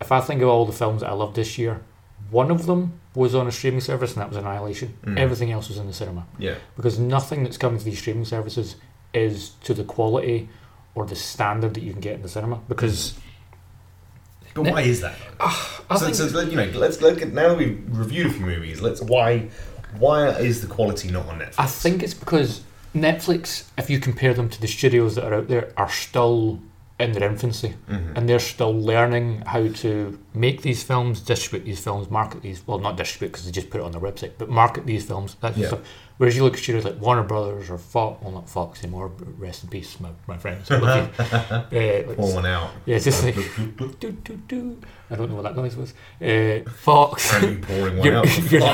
[0.00, 1.82] if I think of all the films that I loved this year,
[2.30, 4.96] one of them was on a streaming service and that was Annihilation.
[5.04, 5.18] Mm.
[5.18, 6.54] Everything else was in the cinema yeah.
[6.76, 8.76] because nothing that's coming to these streaming services
[9.14, 10.48] is to the quality
[10.94, 13.14] or the standard that you can get in the cinema because
[14.54, 15.16] But why is that?
[15.40, 18.46] I so, think- so you know, let's look at now that we've reviewed a few
[18.46, 18.80] movies.
[18.80, 19.48] Let's why
[19.98, 21.54] why is the quality not on Netflix?
[21.58, 22.62] I think it's because
[22.94, 26.60] Netflix, if you compare them to the studios that are out there, are still
[27.00, 28.16] in their infancy Mhm.
[28.16, 32.60] and they're still learning how to make these films, distribute these films, market these.
[32.66, 35.36] Well, not distribute because they just put it on their website, but market these films.
[35.40, 35.68] That Yeah.
[35.68, 35.80] stuff.
[36.16, 39.08] Whereas you look at studios like Warner Brothers or Fox, well, not Fox anymore.
[39.16, 40.68] but Rest in peace, my, my friends.
[40.70, 42.70] Look uh, like- out.
[42.86, 43.36] yeah, it's just like
[44.00, 44.76] do, do, do.
[45.10, 45.94] I don't know what that noise was.
[46.20, 47.30] Uh, Fox.
[47.62, 48.50] Pouring one out?
[48.50, 48.64] you're-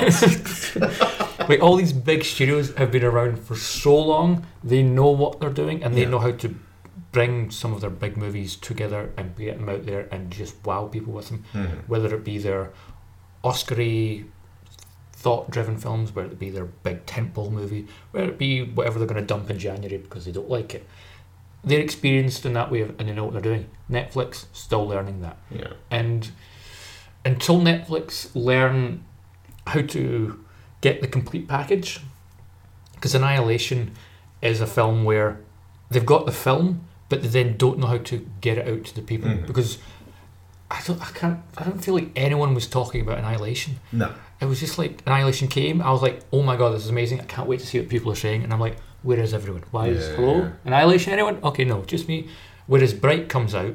[1.48, 5.50] like all these big studios have been around for so long, they know what they're
[5.50, 6.08] doing and they Yeah.
[6.08, 6.54] know how to
[7.14, 10.86] bring some of their big movies together and get them out there and just wow
[10.88, 11.44] people with them.
[11.54, 11.88] Mhm.
[11.88, 12.72] Whether it be their
[13.44, 14.26] Oscary
[15.12, 19.20] thought-driven films, whether it be their big tentpole movie, whether it be whatever they're going
[19.20, 20.86] to dump in January because they don't like it.
[21.62, 23.70] They're experienced in that way and they know what they're doing.
[23.90, 25.68] Netflix still learning that Yeah.
[25.90, 26.30] and
[27.24, 29.02] until Netflix learn
[29.68, 30.44] how to
[30.82, 32.00] get the complete package,
[32.96, 33.92] because Annihilation
[34.42, 35.38] is a film where
[35.90, 38.94] they've got the film, but they then don't know how to get it out to
[38.94, 39.46] the people Mhm.
[39.46, 39.78] because
[40.70, 43.78] I don't, I can't, I don't feel like anyone was talking about Annihilation.
[43.92, 44.12] No.
[44.40, 45.80] It was just like Annihilation came.
[45.80, 47.20] I was like, oh my god, this is amazing!
[47.20, 48.42] I can't wait to see what people are saying.
[48.42, 49.62] And I'm like, where is everyone?
[49.70, 50.50] Why is Yeah, hello yeah.
[50.64, 51.12] Annihilation?
[51.12, 51.38] Anyone?
[51.44, 52.28] Okay, no, just me.
[52.66, 53.74] Whereas Bright comes out,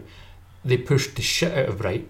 [0.66, 2.10] they pushed the shit out of Bright.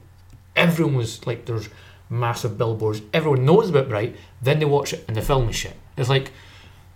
[0.55, 1.69] Everyone was like, there's
[2.09, 3.01] massive billboards.
[3.13, 4.15] Everyone knows about Bright.
[4.41, 5.75] Then they watch it and the film is shit.
[5.97, 6.31] It's like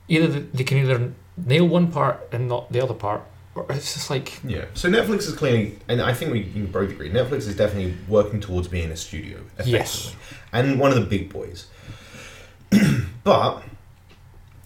[0.07, 3.21] either they can either nail one part and not the other part,
[3.69, 4.65] it's just like Yeah.
[4.73, 8.39] So Netflix is clearly, and I think we can both agree, Netflix is definitely working
[8.39, 10.15] towards being a studio, effectively, Yes.
[10.51, 11.67] and one of the big boys.
[13.23, 13.61] but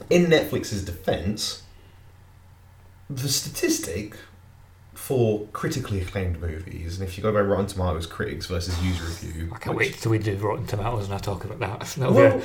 [0.10, 1.64] in Netflix's defense,
[3.10, 4.16] the statistic
[5.08, 9.50] for critically acclaimed movies, and if you go by Rotten Tomatoes critics versus user review,
[9.56, 11.98] I can't which- wait till we do Rotten Tomatoes and I talk about that.
[12.18, 12.42] Well,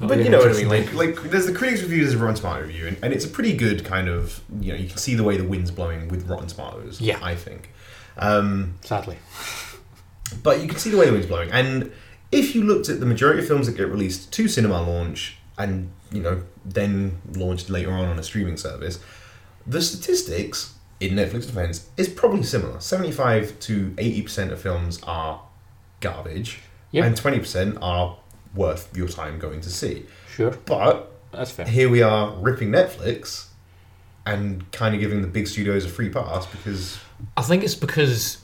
[0.00, 0.70] but you know what I mean.
[0.70, 3.28] Like, like there's the critics' review, there's a Rotten Tomato review, and, and it's a
[3.28, 6.26] pretty good kind of you know you can see the way the wind's blowing with
[6.26, 7.02] Rotten Tomatoes.
[7.02, 7.18] Yeah.
[7.22, 7.68] I think.
[8.16, 9.18] Um, Sadly,
[10.42, 11.92] but you can see the way the wind's blowing, and
[12.32, 15.90] if you looked at the majority of films that get released to cinema launch and
[16.10, 19.00] you know then launched later on on a streaming service,
[19.66, 22.80] the statistics in Netflix defense is probably similar.
[22.80, 25.42] Seventy-five to eighty percent of films are
[26.00, 26.60] garbage,
[26.92, 27.04] Yep.
[27.04, 28.16] and twenty percent are
[28.54, 30.04] worth your time going to see.
[30.34, 31.66] sure, But that's fair.
[31.66, 33.48] here we are ripping Netflix
[34.24, 36.98] and kind of giving the big studios a free pass because
[37.36, 38.38] I think it's because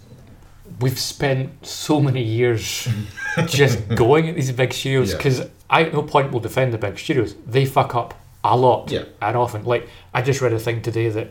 [0.81, 2.87] we've spent so many years
[3.47, 5.11] just going at these big studios.
[5.11, 5.17] Yeah.
[5.17, 7.35] Because I at no point will defend the big studios.
[7.47, 9.05] They fuck up a lot Yeah.
[9.23, 9.65] and often.
[9.65, 11.29] Like I just read a thing today that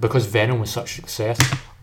[0.00, 1.38] because Venom was such a success.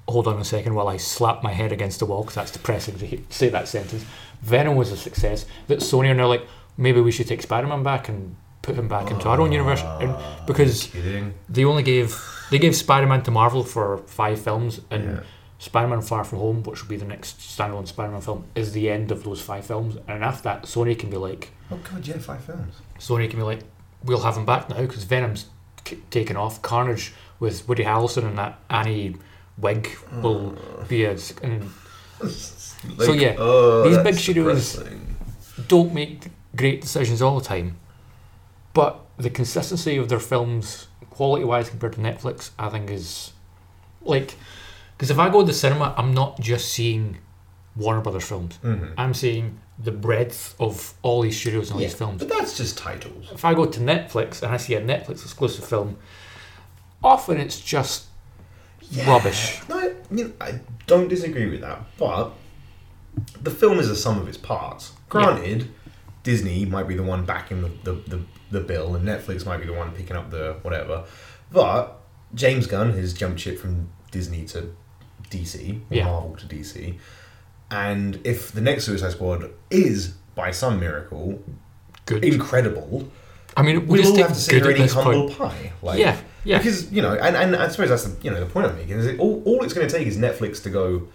[0.08, 2.97] Hold on a second while I slap my head against the wall because that's depressing
[2.99, 4.06] to say that sentence.
[4.41, 6.45] Venom was a success that Sony are now like
[6.78, 10.12] maybe we should take Spider-Man back and put him back into our own universe and
[10.12, 10.89] ah, because
[11.49, 12.19] they only gave
[12.52, 15.19] they gave Spider-Man to Marvel for five films, and Yeah.
[15.60, 19.12] Spider-Man Far From Home, which will be the next standalone Spider-Man film, is the end
[19.12, 19.95] of those five films.
[20.10, 22.76] And after that, Sony can be like, Oh god, yeah, five films.
[22.99, 23.62] Sony can be like,
[24.04, 25.45] we'll have him back now because Venom's
[25.86, 26.62] k- taken off.
[26.62, 27.13] Carnage
[27.44, 29.18] with Woody Harrelson and that Annie
[29.58, 29.84] wig
[30.24, 31.70] will be a and
[32.98, 35.16] Like, yeah, oh, these big studios- depressing.
[35.68, 37.78] don't make great decisions all the time,
[38.74, 43.32] but the consistency of their films, quality wise compared to Netflix, I think is
[44.02, 44.36] like
[44.98, 47.18] because if I go to the cinema, I'm not just seeing
[47.76, 48.60] Warner Brothers films.
[48.64, 48.94] Mhm.
[48.98, 52.20] I'm seeing the breadth of all these studios and all Yeah, these films.
[52.24, 53.24] but that's just titles.
[53.34, 55.98] If I go to Netflix and I see a Netflix exclusive film,
[57.04, 58.06] often it's just
[59.06, 59.60] rubbish.
[59.70, 62.32] No, I, know, I don't disagree with that, but
[63.42, 64.94] the film is a sum of its parts.
[65.10, 65.70] Granted,
[66.24, 69.66] Disney might be the one backing the, the, the, the bill, and Netflix might be
[69.66, 71.06] the one picking up the whatever.
[71.52, 72.00] But
[72.34, 74.74] James Gunn has jumped ship from Disney to
[75.30, 76.06] DC, Yeah.
[76.06, 76.98] Marvel to DC.
[77.70, 81.42] And if the next Suicide Squad is, by some miracle,
[82.06, 82.24] Good.
[82.24, 83.10] incredible,
[83.56, 85.74] I mean, we we'll just all have to sit good here and eat humble pie.
[85.82, 86.58] Like, Yeah, yeah.
[86.58, 88.98] Because you know, and, and I suppose that's the you know the point I'm making
[88.98, 91.08] is it, all all it's going to take is Netflix to go,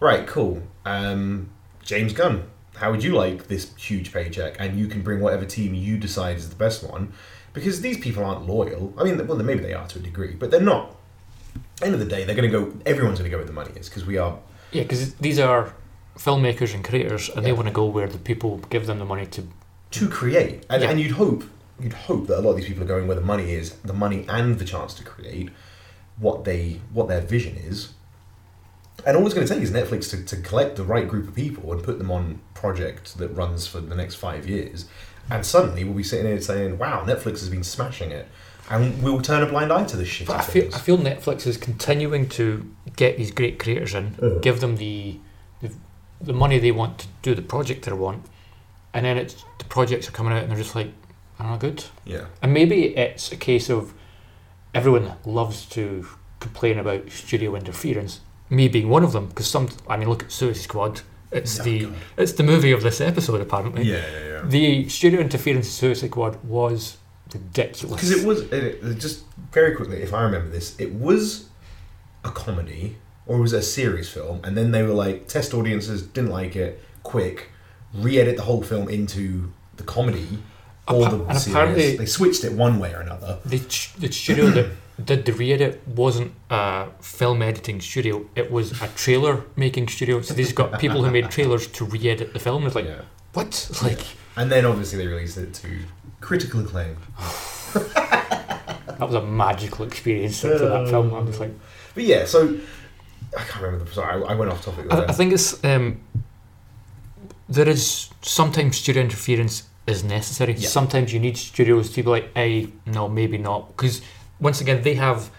[0.00, 0.62] right, cool.
[0.84, 1.50] Um,
[1.84, 2.44] James Gunn,
[2.76, 4.56] how would you like this huge paycheck?
[4.58, 7.12] And you can bring whatever team you decide is the best one,
[7.52, 8.92] because these people aren't loyal.
[8.98, 10.94] I mean, well, maybe they are to a degree, but they're not.
[11.82, 12.72] End of the day, they're going to go.
[12.86, 14.38] Everyone's going to go where the money is because we are.
[14.72, 15.74] Yeah, because these are
[16.18, 19.26] filmmakers and creators, and they want to go where the people give them the money
[19.26, 19.46] to.
[19.92, 20.90] to create, and, Yeah.
[20.90, 21.44] and you'd hope
[21.80, 23.92] you'd hope that a lot of these people are going where the money is, the
[23.92, 25.50] money and the chance to create
[26.18, 27.90] what they what their vision is.
[29.04, 31.34] And all it's going to take is Netflix to, to collect the right group of
[31.34, 34.86] people and put them on project that runs for the next five years,
[35.30, 38.26] and suddenly we'll be sitting here saying, "Wow, Netflix has been smashing it,"
[38.70, 40.30] and we'll turn a blind eye to this shit.
[40.30, 44.38] I feel, I feel Netflix is continuing to get these great creators in, Uh.
[44.40, 45.18] give them the,
[45.60, 45.70] the
[46.22, 48.24] the money they want to do the project they want,
[48.94, 50.90] and then it's the projects are coming out and they're just like,
[51.38, 51.84] I'm not good.
[52.04, 53.92] yeah, And maybe it's a case of
[54.74, 56.06] everyone loves to
[56.40, 58.20] complain about studio interference.
[58.48, 61.00] Me being one of them, because some, I mean, look at Suicide Squad.
[61.32, 61.94] It's Oh, the God.
[62.16, 63.82] it's the movie of this episode apparently.
[63.82, 64.42] yeah, yeah, yeah.
[64.46, 66.96] The studio interference in Suicide Squad was
[67.34, 68.00] ridiculous.
[68.00, 71.46] Because it was it, just very quickly, if I remember this, it was
[72.24, 72.96] a comedy
[73.26, 76.54] or it was a serious film, and then they were like test audiences didn't like
[76.54, 77.50] it, quick,
[77.92, 80.38] re-edit the whole film into the comedy
[80.88, 83.38] Appa- the and apparently- They switched it one way or another.
[83.44, 84.66] the, ch- the studio that
[85.04, 88.24] did the re-edit wasn't a film editing studio.
[88.34, 90.20] It was a trailer making studio.
[90.22, 92.66] So these got people who made trailers to re-edit the film.
[92.66, 93.02] It's like yeah,
[93.34, 93.70] what?
[93.82, 94.00] Like
[94.36, 95.68] and then obviously they released it to
[96.20, 96.96] critical acclaim.
[97.74, 101.12] that was a magical experience for that film.
[101.14, 101.52] I was like,
[101.94, 102.56] But yeah, so
[103.36, 103.84] I can't remember.
[103.84, 104.86] The, sorry, I, I went off topic.
[104.90, 105.04] I.
[105.06, 106.00] I think it's um,
[107.48, 110.54] there is sometimes studio interference is necessary.
[110.54, 110.68] Yeah.
[110.68, 114.02] Sometimes you need studios to be like, "Hey, no, maybe not," because
[114.40, 115.30] once again they have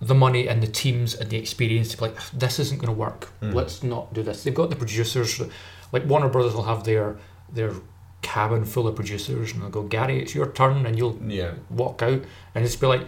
[0.00, 2.98] the money and the teams and the experience to be like, "This isn't going to
[2.98, 3.28] work.
[3.42, 3.54] Mm.
[3.54, 5.40] Let's not do this." They've got the producers,
[5.92, 7.16] like Warner Brothers will have their
[7.52, 7.72] their
[8.22, 12.02] cabin full of producers, and they'll go, "Gary, it's your turn," and you'll yeah, walk
[12.02, 12.22] out
[12.54, 13.02] and just be like,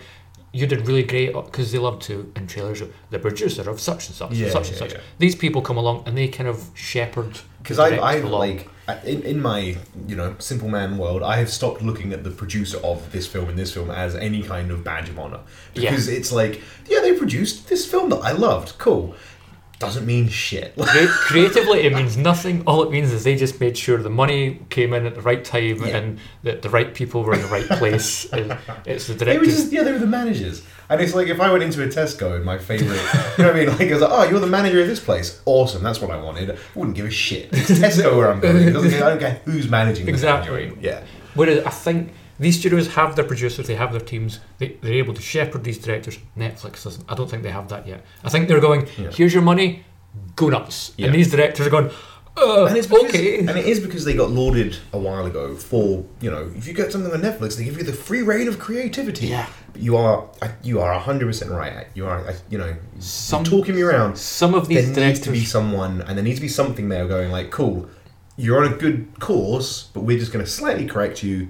[0.53, 2.83] you did really great because they love to in trailers.
[3.11, 4.93] The producer of such and such, Yeah, and such and such.
[4.95, 5.01] yeah.
[5.19, 7.39] These people come along and they kind of shepherd.
[7.63, 8.41] Because I, I along.
[8.41, 8.69] like
[9.05, 9.77] in, in my
[10.09, 13.49] you know simple man world, I have stopped looking at the producer of this film
[13.49, 15.41] and this film as any kind of badge of honor
[15.75, 15.91] Yeah.
[15.91, 19.15] because it's like yeah they produced this film that I loved, cool.
[19.79, 20.77] Doesn't mean shit.
[20.77, 22.63] Cre- creatively, it means nothing.
[22.67, 25.43] All it means is they just made sure the money came in at the right
[25.43, 25.97] time Yeah.
[25.97, 28.27] and that the right people were in the right place.
[28.85, 29.57] it's the They were directors.
[29.57, 32.37] just yeah they were the managers, and it's like if I went into a Tesco
[32.37, 32.89] and my favorite,
[33.39, 33.69] you know what I mean?
[33.69, 36.21] Like I was like, oh, you're the manager of this place, awesome, that's what I
[36.21, 36.51] wanted.
[36.51, 37.49] I wouldn't give a shit.
[37.53, 38.57] It's Tesco where I'm going.
[38.69, 40.05] It doesn't, I don't care who's managing.
[40.07, 40.67] the Exactly.
[40.67, 40.79] menu.
[40.83, 41.03] Yeah.
[41.35, 45.15] Whereas I think these studios have their producers, they have their teams, they, they're able
[45.15, 46.19] to shepherd these directors.
[46.37, 47.05] Netflix doesn't.
[47.09, 48.05] I don't think they have that yet.
[48.25, 49.11] I think they're going, Yeah.
[49.11, 49.85] here's your money,
[50.37, 50.93] go nuts.
[50.97, 51.07] Yeah.
[51.07, 51.91] And these directors are going,
[52.41, 53.39] uh, And it's because, okay.
[53.39, 56.75] and it is because they got lauded a while ago for you know if you
[56.75, 59.29] get something on Netflix they give you the free rein of creativity.
[59.29, 59.47] Yeah.
[59.73, 60.29] But you are
[60.63, 61.87] you are hundred percent right.
[61.95, 64.17] You are uh, you know Some- talking me around.
[64.19, 66.89] Some of these There these needs to be someone, and there needs to be something
[66.89, 67.89] there going like, cool,
[68.37, 71.49] you're on a good course, but we're just going to slightly correct you,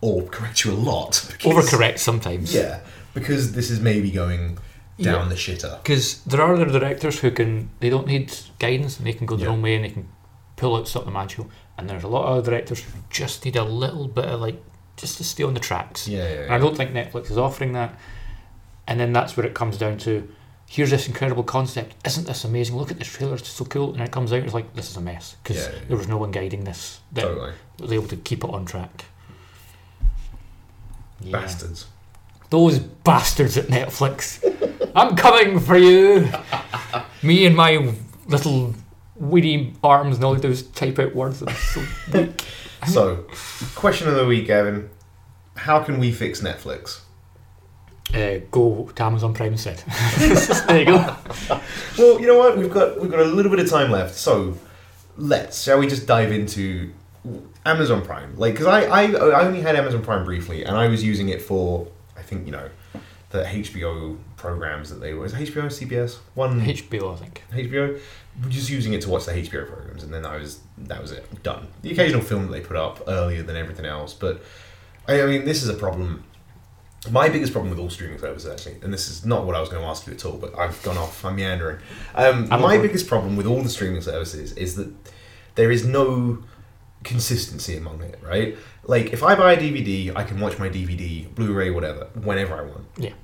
[0.00, 1.24] or correct you a lot.
[1.38, 2.52] because- overcorrect sometimes.
[2.54, 2.80] Yeah,
[3.14, 4.58] because this is maybe going
[5.00, 5.28] down Yeah.
[5.28, 5.82] the shitter.
[5.82, 9.36] Because there are other directors who can, they don't need guidance and they can go
[9.36, 9.52] their Yeah.
[9.52, 10.08] own way and they can
[10.56, 11.50] pull out something magical.
[11.78, 14.62] And there's a lot of other directors who just need a little bit of like,
[14.96, 16.08] just to stay on the tracks.
[16.08, 17.98] Yeah, yeah, And I don't think Netflix is offering that.
[18.88, 20.26] And then that's where it comes down to
[20.68, 21.94] here's this incredible concept.
[22.06, 22.76] Isn't this amazing?
[22.76, 23.92] Look at this trailer, it's so cool.
[23.92, 25.36] And it comes out, it's like, this is a mess.
[25.42, 25.84] Because Yeah, yeah, yeah.
[25.88, 27.52] there was no one guiding this that Totally.
[27.78, 29.04] was able to keep it on track.
[31.20, 31.32] Yeah.
[31.32, 31.86] Bastards.
[32.50, 34.42] Those bastards at Netflix.
[34.94, 36.28] I'm coming for you.
[37.22, 37.92] Me and my
[38.28, 38.74] little
[39.16, 41.42] weedy arms and all those type out words.
[41.42, 41.82] I'm so
[42.12, 42.44] weak.
[42.86, 43.26] So,
[43.74, 44.90] question of the week, Evan.
[45.56, 47.00] How can we fix Netflix?
[48.14, 49.78] Uh, go to Amazon Prime instead.
[50.68, 51.16] there you go.
[51.98, 52.56] Well, you know what?
[52.56, 54.56] We've got we've got a little bit of time left, so
[55.16, 55.62] let's.
[55.62, 56.92] Shall we just dive into
[57.64, 58.36] Amazon Prime?
[58.36, 61.42] Like, because I, I I only had Amazon Prime briefly, and I was using it
[61.42, 61.88] for
[62.26, 62.68] think you know
[63.30, 65.26] the HBO programs that they were.
[65.26, 67.42] Is HBO, CBS, one HBO, I think.
[67.52, 68.00] HBO,
[68.48, 71.42] just using it to watch the HBO programs, and then that was that was it,
[71.42, 71.68] done.
[71.82, 74.42] The occasional film that they put up earlier than everything else, but
[75.08, 76.24] I, I mean, this is a problem.
[77.10, 79.68] My biggest problem with all streaming services, actually, and this is not what I was
[79.68, 81.24] going to ask you at all, but I've gone off.
[81.24, 81.78] I'm meandering.
[82.14, 84.92] Um, my biggest problem with all the streaming services is that
[85.54, 86.42] there is no
[87.06, 88.18] consistency among it.
[88.22, 88.56] Right?
[88.84, 92.62] Like, if I buy a DVD, I can watch my DVD, Blu-ray, whatever, whenever I
[92.62, 92.84] want.
[92.98, 93.14] Yeah.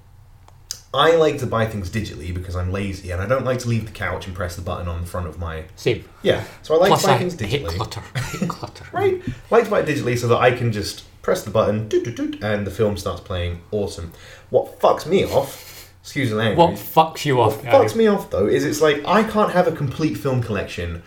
[0.95, 3.87] I like to buy things digitally because I'm lazy and I don't like to leave
[3.87, 5.65] the couch and press the button on the front of my.
[5.77, 6.05] Same.
[6.23, 7.77] Yeah, so I like Plus, to buy I things hate digitally.
[7.77, 8.01] clutter.
[8.19, 8.85] Hate clutter.
[8.93, 9.23] Right?
[9.27, 12.05] I like to buy it digitally so that I can just press the button doot,
[12.05, 13.63] doot, doot, and the film starts playing.
[13.71, 14.13] Awesome.
[14.51, 17.65] What fucks me off, excuse the language, What fucks you off?
[17.65, 21.03] what fucks me off though is it's like I can't have a complete film collection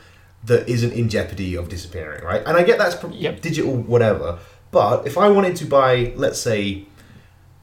[0.46, 2.42] that isn't in jeopardy of disappearing, right?
[2.46, 3.42] And I get that's pro- Yep.
[3.42, 4.38] digital, whatever.
[4.72, 6.86] But if I wanted to buy, let's say,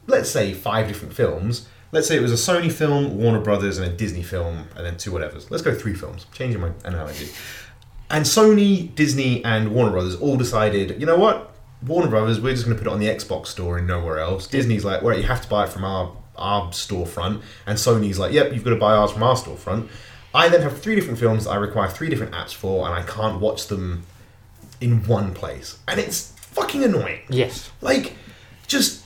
[0.07, 1.67] let's say five different films.
[1.93, 4.97] Let's say it was a Sony film, Warner Brothers, and a Disney film, and then
[4.97, 5.51] two whatevers.
[5.51, 6.25] Let's go three films.
[6.33, 7.29] Changing my analogy.
[8.11, 11.51] And Sony, Disney, and Warner Brothers all decided, you know what?
[11.87, 14.47] Warner Brothers, we're just going to put it on the Xbox store and nowhere else.
[14.47, 18.33] Disney's like, well, you have to buy it from our our storefront, and Sony's like,
[18.33, 19.87] yep, you've got to buy ours from our storefront.
[20.35, 23.03] I then have three different films that I require three different apps for, and I
[23.03, 24.05] can't watch them
[24.81, 27.21] in one place, and it's fucking annoying.
[27.29, 27.71] Yes.
[27.81, 28.15] Like,
[28.67, 29.03] just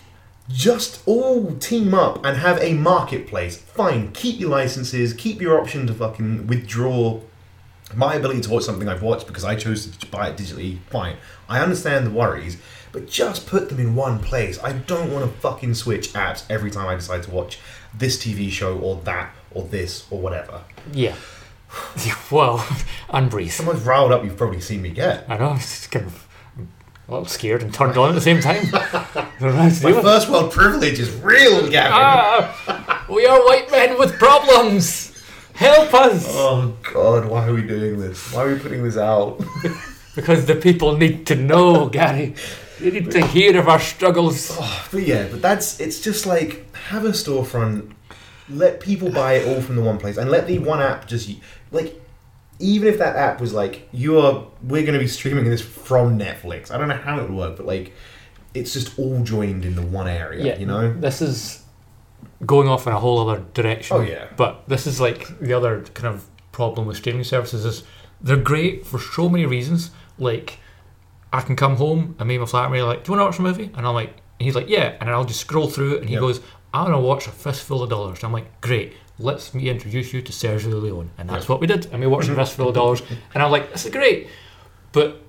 [0.49, 3.57] just all team up and have a marketplace.
[3.59, 7.21] Fine, keep your licenses, keep your option to fucking withdraw
[7.95, 10.79] my ability to watch something I've watched because I chose to buy it digitally.
[10.91, 11.17] Fine,
[11.49, 12.59] I understand the worries,
[12.93, 14.63] but just put them in one place.
[14.63, 17.59] I don't want to fucking switch apps every time I decide to watch
[17.93, 20.61] this TV show or that or this or whatever.
[20.93, 21.17] Yeah.
[22.31, 22.67] well,
[23.11, 23.53] unbreathe.
[23.53, 24.25] Someone's riled up.
[24.25, 25.29] You've probably seen me get.
[25.29, 25.53] I know.
[25.57, 26.27] It's just kind of
[27.09, 28.65] a little scared and turned on at the same time.
[28.75, 31.93] I don't know how to My first world privilege is real, Gavin.
[31.95, 35.13] Ah, we are white men with problems.
[35.55, 38.31] Help us, Oh God, why are we doing this?
[38.33, 39.41] Why are we putting this out?
[40.15, 42.35] because the people need to know, Gary.
[42.79, 44.55] They need to hear of our struggles.
[44.93, 47.93] But yeah, but that's it's just like have a storefront,
[48.49, 51.31] let people buy it all from the one place, and let the one app just
[51.73, 52.01] like
[52.59, 56.19] even if that app was like you are we're going to be streaming this from
[56.19, 56.71] Netflix.
[56.71, 57.93] I don't know how it would work, but like
[58.55, 60.45] it's just all joined in the one area.
[60.45, 60.93] yeah, you know.
[60.95, 61.63] This is
[62.45, 63.97] going off in a whole other direction.
[63.97, 64.29] Oh, yeah.
[64.37, 67.83] But this is like the other kind of problem with streaming services is
[68.21, 69.91] they're great for so many reasons.
[70.19, 70.59] Like
[71.33, 73.43] I can come home and me and my flatmate are like, Do you want to
[73.43, 73.71] watch a movie?
[73.77, 76.15] And I'm like and he's like, Yeah and I'll just scroll through it and he
[76.15, 76.21] Yep.
[76.21, 76.41] goes,
[76.73, 78.23] I wanna watch a fistful of dollars.
[78.25, 81.11] I'm like, Great, let's me introduce you to Sergio Leone.
[81.19, 81.49] And that's Yep.
[81.49, 81.87] what we did.
[81.87, 83.03] And we watched a fistful of dollars
[83.35, 84.29] and I'm like, This is great.
[84.93, 85.23] But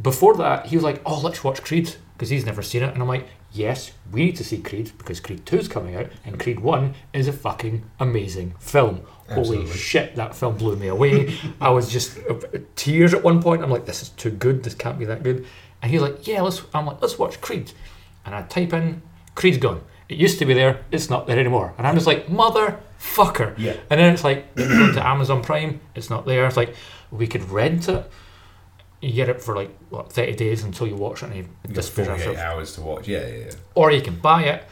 [0.00, 3.00] before that, he was like, "Oh, let's watch Creed," because he's never seen it, and
[3.02, 6.40] I'm like, "Yes, we need to see Creed because Creed Two is coming out, and
[6.40, 9.02] Creed One is a fucking amazing film.
[9.30, 11.36] Holy shit, that film blew me away.
[11.60, 12.34] I was just uh,
[12.74, 13.62] tears at one point.
[13.62, 14.62] I'm like, "This is too good.
[14.64, 15.44] This can't be that good."
[15.82, 17.70] And he's like, "Yeah, let's." I'm like, "Let's watch Creed,"
[18.24, 19.02] and I type in,
[19.34, 19.82] "Creed's gone."
[20.12, 20.84] It used to be there.
[20.90, 21.72] It's not there anymore.
[21.78, 23.54] And I'm just like, motherfucker.
[23.56, 23.76] Yeah.
[23.88, 25.80] And then it's like, go to Amazon Prime.
[25.94, 26.44] It's not there.
[26.46, 26.74] It's like,
[27.10, 28.10] we could rent it.
[29.00, 31.74] You get it for like what thirty days until you watch it, and you You
[31.74, 31.84] got.
[31.84, 33.08] 48 hours to watch.
[33.08, 33.50] Yeah, yeah, yeah.
[33.74, 34.64] Or you can buy it,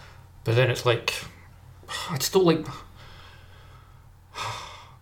[0.45, 1.12] but then it's like,
[2.11, 2.64] I just don't like.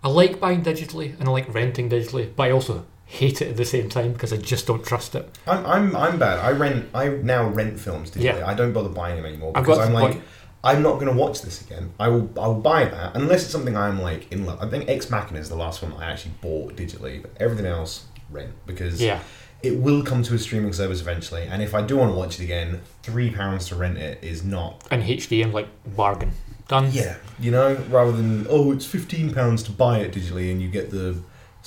[0.05, 3.57] I like buying digitally and I like renting digitally, but I also hate it at
[3.57, 5.27] the same time because I just don't trust it.
[5.47, 6.39] I'm, I'm, I'm bad.
[6.41, 6.91] I rent.
[6.95, 8.23] I now rent films digitally.
[8.41, 8.47] Yeah.
[8.47, 10.25] I don't bother buying them anymore because I'm like, point-
[10.63, 11.93] I'm not going to watch this again.
[11.99, 12.31] I will.
[12.39, 14.61] I will buy that unless it's something I'm like in love.
[14.63, 17.23] I think Ex Machina is the last one I actually bought digitally.
[17.23, 19.21] But everything else rent because Yeah,
[19.63, 21.45] it will come to a streaming service eventually.
[21.45, 24.45] And if I do want to watch it again, three pounds to rent it is
[24.45, 24.85] not.
[24.91, 26.33] and HD I'm like bargain
[26.67, 26.91] done.
[26.93, 30.69] Yeah, you know, rather than oh, it's fifteen pounds to buy it digitally and you
[30.69, 31.17] get the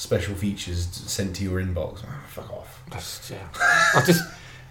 [0.01, 2.03] special features sent to your inbox.
[2.07, 2.81] Ah, fuck off.
[2.87, 3.47] That's- yeah.
[3.93, 4.23] I'll just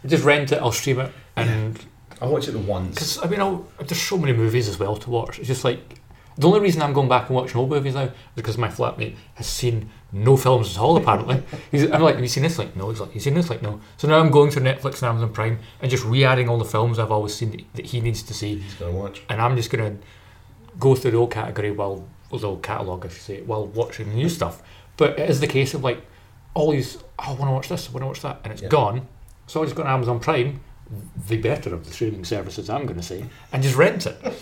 [0.02, 0.56] I'll just rent it.
[0.60, 1.78] I'll stream it, and
[2.20, 2.94] I watch it the once.
[2.94, 5.38] because I mean, I'll, there's so many movies as well to watch.
[5.38, 5.78] It's just like
[6.36, 9.14] the only reason I'm going back and watching old movies now is because my flatmate
[9.34, 10.96] has seen no films at all.
[10.96, 12.58] Apparently, He's, I'm like, have you seen this?
[12.58, 12.88] Like, no.
[12.90, 13.50] He's like, you seen this?
[13.50, 13.80] Like, no.
[13.98, 16.98] So now I'm going through Netflix and Amazon Prime and just re-adding all the films
[16.98, 19.22] I've always seen that, that he needs to see, He's gonna watch.
[19.28, 19.96] and I'm just gonna
[20.78, 24.08] go through the old category while or the old catalogue, I should say, while watching
[24.08, 24.62] the new stuff.
[25.00, 26.02] But it is the case of like
[26.54, 26.98] all these.
[27.18, 27.88] Oh, I want to watch this.
[27.88, 28.68] I want to watch that, and it's Yeah.
[28.68, 29.08] gone.
[29.46, 30.60] So I just go on Amazon Prime,
[31.26, 34.16] the better of the streaming services, I'm going to say, and just rent it.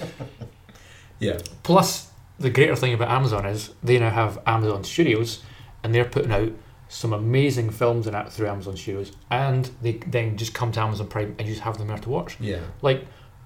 [1.20, 1.38] Yeah.
[1.64, 5.42] Plus, the greater thing about Amazon is they now have Amazon Studios,
[5.82, 6.50] and they're putting out
[6.88, 11.06] some amazing films and out through Amazon Studios, and they then just come to Amazon
[11.08, 12.36] Prime and you just have them there to watch.
[12.40, 12.60] Yeah.
[12.82, 13.04] Like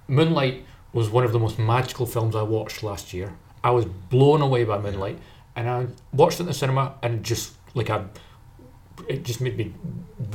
[0.09, 3.33] Moonlight was one of the most magical films I watched last year.
[3.65, 5.19] I was blown away by Moonlight,
[5.57, 8.05] and I watched it in the cinema, and just like I,
[9.09, 9.75] it just made me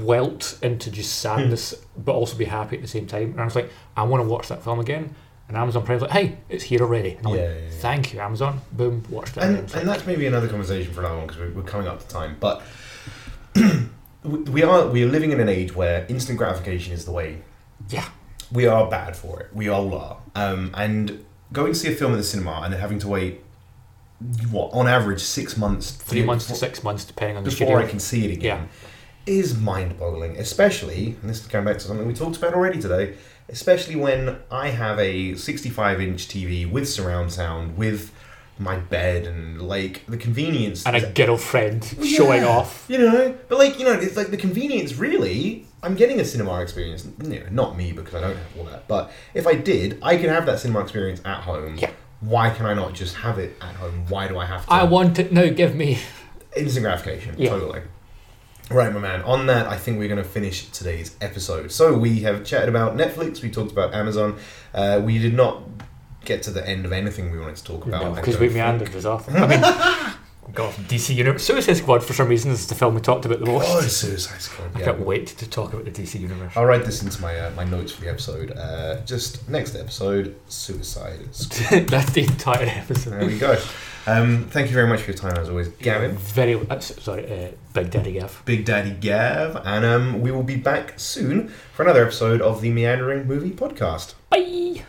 [0.01, 3.31] welt into just sadness, but also be happy at the same time.
[3.31, 5.15] And I was like, I want to watch that film again.
[5.47, 7.11] And Amazon Prime's like, hey, it's here already.
[7.11, 7.69] And I'm Yeah, like, yeah, yeah.
[7.79, 8.59] thank you, Amazon.
[8.73, 9.43] Boom, watched it.
[9.43, 9.57] and.
[9.59, 12.07] It's like, and that's maybe another conversation for another one because we're, coming up to
[12.07, 12.35] time.
[12.39, 12.61] But
[14.23, 17.41] we we are we are living in an age where instant gratification is the way.
[17.89, 18.09] yeah,
[18.51, 19.49] We are bad for it.
[19.53, 20.17] We all are.
[20.35, 23.41] Um, and going to see a film in the cinema and then having to wait,
[24.51, 27.85] what on average six months, three months to six months, depending on the before studio.
[27.85, 28.69] I can see it again,
[29.25, 30.37] is mind-boggling.
[30.37, 33.15] Especially, and this is going back to something we talked about already today.
[33.49, 38.11] Especially when I have a 65-inch TV with surround sound with
[38.59, 42.85] my bed and like the convenience and a girlfriend showing off.
[42.89, 44.95] You know, but like you know, it's like the convenience.
[44.95, 47.07] Really, I'm getting a cinema experience.
[47.23, 48.87] You know, not me because I don't have all that.
[48.87, 51.77] But if I did, I could have that cinema experience at home.
[51.77, 51.91] Yeah.
[52.19, 54.05] Why can I not just have it at home?
[54.09, 54.73] Why do I have to?
[54.73, 55.47] I want it now.
[55.49, 55.99] Give me.
[56.55, 57.35] instant gratification.
[57.37, 57.49] Yeah.
[57.49, 57.81] Totally.
[58.69, 59.21] Right, my man.
[59.21, 61.71] On that, I think we're going to finish today's episode.
[61.71, 63.41] So we have chatted about Netflix.
[63.41, 64.37] We talked about Amazon.
[64.73, 65.63] Uh, we did not
[66.25, 68.15] get to the end of anything we wanted to talk about.
[68.15, 69.29] Because don't we meandered as off.
[69.33, 70.13] I mean,
[70.53, 71.43] God, DC Universe.
[71.43, 73.65] Suicide Squad, for some reason, is the film we talked about the most.
[73.67, 74.71] Oh, Suicide Squad.
[74.75, 74.85] I Yeah.
[74.85, 76.53] can't wait to talk about the DC Universe.
[76.55, 78.51] I'll write this into my uh, my notes for the episode.
[78.51, 81.87] Uh, just next episode, Suicide Squad.
[81.89, 83.11] That's the entire episode.
[83.19, 83.57] There we go.
[84.07, 86.15] Um, thank you very much for your time, as always, Gavin.
[86.17, 86.55] Very.
[86.69, 88.41] Uh, sorry, uh, Big Daddy Gav.
[88.45, 92.71] Big Daddy Gav, and um, we will be back soon for another episode of the
[92.71, 94.13] Meandering Movie Podcast.
[94.29, 94.83] Bye.